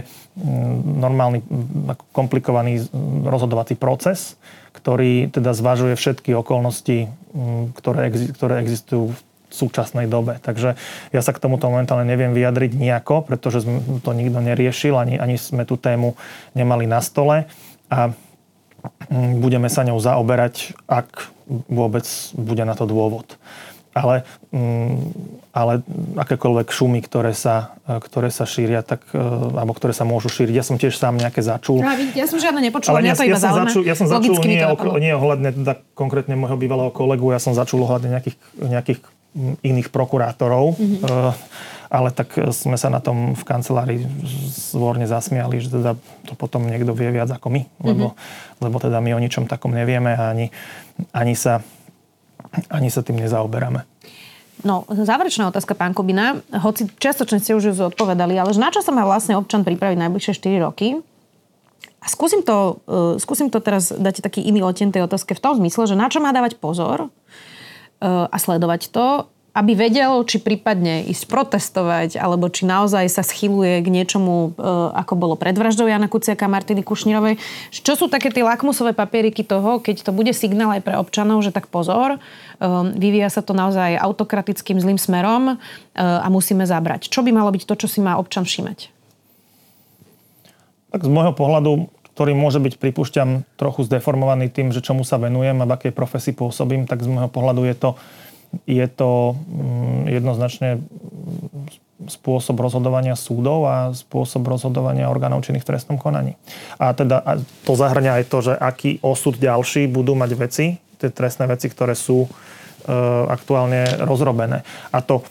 [0.99, 1.47] normálny
[2.11, 2.91] komplikovaný
[3.22, 4.35] rozhodovací proces,
[4.74, 7.07] ktorý teda zvažuje všetky okolnosti,
[7.78, 9.18] ktoré, ktoré existujú v
[9.55, 10.43] súčasnej dobe.
[10.43, 10.74] Takže
[11.14, 13.62] ja sa k tomuto momentálne neviem vyjadriť nejako, pretože
[14.03, 16.18] to nikto neriešil, ani, ani sme tú tému
[16.59, 17.47] nemali na stole
[17.87, 21.30] a mm, budeme sa ňou zaoberať, ak
[21.70, 22.05] vôbec
[22.35, 23.39] bude na to dôvod.
[23.95, 24.95] Ale, mm,
[25.55, 25.86] ale
[26.18, 29.22] akékoľvek šumy, ktoré sa, ktoré sa šíria, tak, e,
[29.55, 30.55] alebo ktoré sa môžu šíriť.
[30.55, 31.78] Ja som tiež sám nejaké začul.
[31.78, 34.59] Ja, ja som žiadne nepočula, mňa to iba ja som začul, ja som začul nie,
[34.99, 39.01] nie ohľadne teda konkrétne môjho bývalého kolegu, ja som začul ohľadne nejakých, nejakých
[39.62, 40.78] iných prokurátorov.
[40.78, 41.34] Mm-hmm.
[41.95, 44.03] Ale tak sme sa na tom v kancelárii
[44.51, 45.95] zvorne zasmiali, že teda
[46.26, 48.62] to potom niekto vie viac ako my, lebo, mm-hmm.
[48.66, 50.51] lebo teda my o ničom takom nevieme a ani,
[51.14, 51.62] ani, sa,
[52.70, 53.86] ani sa tým nezaoberáme.
[54.62, 56.40] No, záverečná otázka, pán Kubina.
[56.55, 60.66] Hoci čiastočne ste už odpovedali, ale na čo sa má vlastne občan pripraviť najbližšie 4
[60.66, 61.02] roky?
[62.00, 65.59] A skúsim to, uh, skúsim to teraz dať taký iný odtien tej otázke v tom
[65.59, 67.11] zmysle, že na čo má dávať pozor,
[68.05, 69.07] a sledovať to,
[69.55, 74.66] aby vedel, či prípadne ísť protestovať, alebo či naozaj sa schyluje k niečomu, e,
[74.98, 77.38] ako bolo pred vraždou Jana Kuciaka a Martiny Kušnírovej.
[77.70, 81.55] Čo sú také tie lakmusové papieriky toho, keď to bude signál aj pre občanov, že
[81.55, 87.07] tak pozor, e, vyvíja sa to naozaj autokratickým zlým smerom e, a musíme zabrať.
[87.07, 88.90] Čo by malo byť to, čo si má občan všimať?
[90.90, 95.59] Tak z môjho pohľadu ktorý môže byť, pripúšťam, trochu zdeformovaný tým, že čomu sa venujem
[95.59, 97.90] a v akej profesii pôsobím, tak z môjho pohľadu je to,
[98.66, 100.70] je to mm, jednoznačne
[102.05, 106.36] spôsob rozhodovania súdov a spôsob rozhodovania orgánov činných v trestnom konaní.
[106.76, 110.66] A teda to zahrňa aj to, že aký osud ďalší budú mať veci,
[111.00, 112.28] tie trestné veci, ktoré sú e,
[113.30, 114.66] aktuálne rozrobené.
[114.92, 115.24] A to,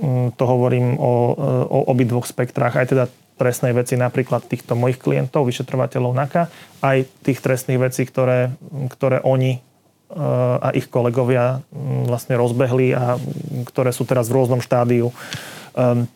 [0.00, 3.04] mm, to hovorím o, e, o obidvoch spektrách, aj teda
[3.34, 6.42] trestnej veci napríklad týchto mojich klientov, vyšetrovateľov NAKA,
[6.86, 8.54] aj tých trestných vecí, ktoré,
[8.94, 9.58] ktoré oni
[10.14, 11.64] a ich kolegovia
[12.06, 13.18] vlastne rozbehli a
[13.66, 15.10] ktoré sú teraz v rôznom štádiu
[15.74, 16.06] ehm,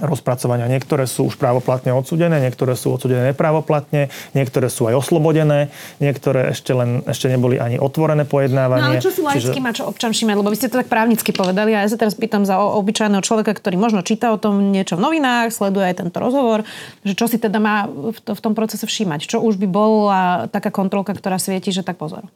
[0.00, 0.70] rozpracovania.
[0.70, 6.70] Niektoré sú už právoplatne odsudené, niektoré sú odsudené neprávoplatne, niektoré sú aj oslobodené, niektoré ešte
[6.74, 8.82] len ešte neboli ani otvorené pojednávanie.
[8.82, 10.14] No ale čo si laický má čo občan?
[10.14, 13.54] Lebo vy ste to tak právnicky povedali a ja sa teraz pýtam za obyčajného človeka,
[13.54, 16.62] ktorý možno číta o tom niečo v novinách, sleduje aj tento rozhovor,
[17.02, 19.26] že čo si teda má v tom procese všímať?
[19.26, 20.20] Čo už by bola
[20.50, 22.26] taká kontrolka, ktorá svieti, že tak pozor?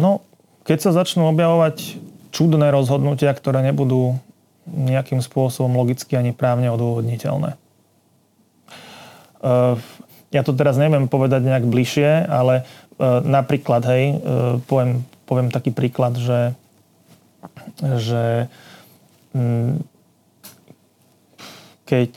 [0.00, 0.24] No,
[0.64, 2.00] keď sa začnú objavovať
[2.32, 4.16] čudné rozhodnutia, ktoré nebudú
[4.70, 7.60] nejakým spôsobom logicky ani právne odôvodniteľné.
[9.40, 9.74] Eh,
[10.30, 14.16] ja to teraz neviem povedať nejak bližšie, ale eh, napríklad, hej, eh,
[14.68, 16.54] poviem, poviem taký príklad, že,
[17.80, 18.46] že
[19.32, 19.80] mm,
[21.88, 22.12] keď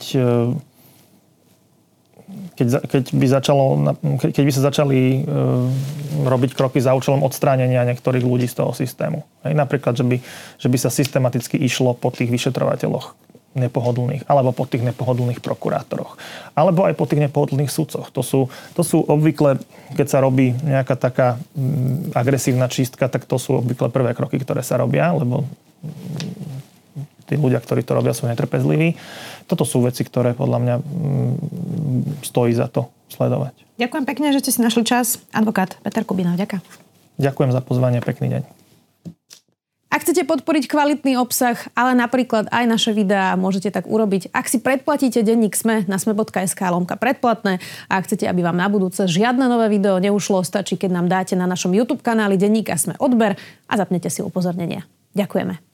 [2.54, 3.64] keď, keď, by začalo,
[4.18, 5.20] keď by sa začali e,
[6.22, 9.26] robiť kroky za účelom odstránenia niektorých ľudí z toho systému.
[9.42, 10.16] Hej, napríklad, že by,
[10.58, 13.18] že by sa systematicky išlo po tých vyšetrovateľoch
[13.54, 16.18] nepohodlných, alebo po tých nepohodlných prokurátoroch,
[16.58, 18.10] alebo aj po tých nepohodlných sudcoch.
[18.10, 19.62] To sú, to sú obvykle,
[19.94, 24.66] keď sa robí nejaká taká mm, agresívna čistka, tak to sú obvykle prvé kroky, ktoré
[24.66, 25.46] sa robia, lebo
[27.26, 28.96] tí ľudia, ktorí to robia, sú netrpezliví.
[29.48, 31.32] Toto sú veci, ktoré podľa mňa mm,
[32.24, 33.64] stojí za to sledovať.
[33.80, 35.20] Ďakujem pekne, že ste si našli čas.
[35.34, 36.62] Advokát Peter Kubina, ďakujem.
[37.18, 38.64] Ďakujem za pozvanie, pekný deň.
[39.94, 44.34] Ak chcete podporiť kvalitný obsah, ale napríklad aj naše videá, môžete tak urobiť.
[44.34, 48.66] Ak si predplatíte denník SME na sme.sk lomka predplatné a ak chcete, aby vám na
[48.66, 52.98] budúce žiadne nové video neušlo, stačí, keď nám dáte na našom YouTube kanáli denníka SME
[52.98, 53.38] odber
[53.70, 54.82] a zapnete si upozornenia.
[55.14, 55.73] Ďakujeme.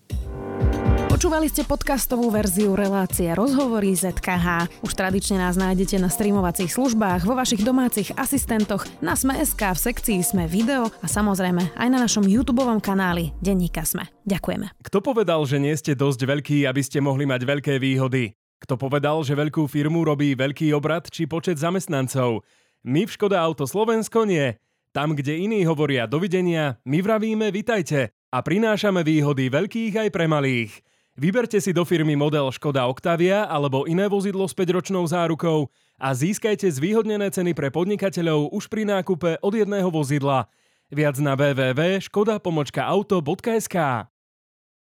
[1.20, 4.72] Počúvali ste podcastovú verziu relácie Rozhovory ZKH.
[4.80, 10.24] Už tradične nás nájdete na streamovacích službách, vo vašich domácich asistentoch, na Sme.sk, v sekcii
[10.24, 14.08] Sme video a samozrejme aj na našom YouTube kanáli Denníka Sme.
[14.24, 14.72] Ďakujeme.
[14.80, 18.32] Kto povedal, že nie ste dosť veľkí, aby ste mohli mať veľké výhody?
[18.64, 22.48] Kto povedal, že veľkú firmu robí veľký obrad či počet zamestnancov?
[22.80, 24.56] My v Škoda Auto Slovensko nie.
[24.96, 30.80] Tam, kde iní hovoria dovidenia, my vravíme vitajte a prinášame výhody veľkých aj pre malých.
[31.18, 35.66] Vyberte si do firmy model Škoda Octavia alebo iné vozidlo s 5-ročnou zárukou
[35.98, 40.46] a získajte zvýhodnené ceny pre podnikateľov už pri nákupe od jedného vozidla.
[40.90, 43.76] Viac na www.škoda-auto.sk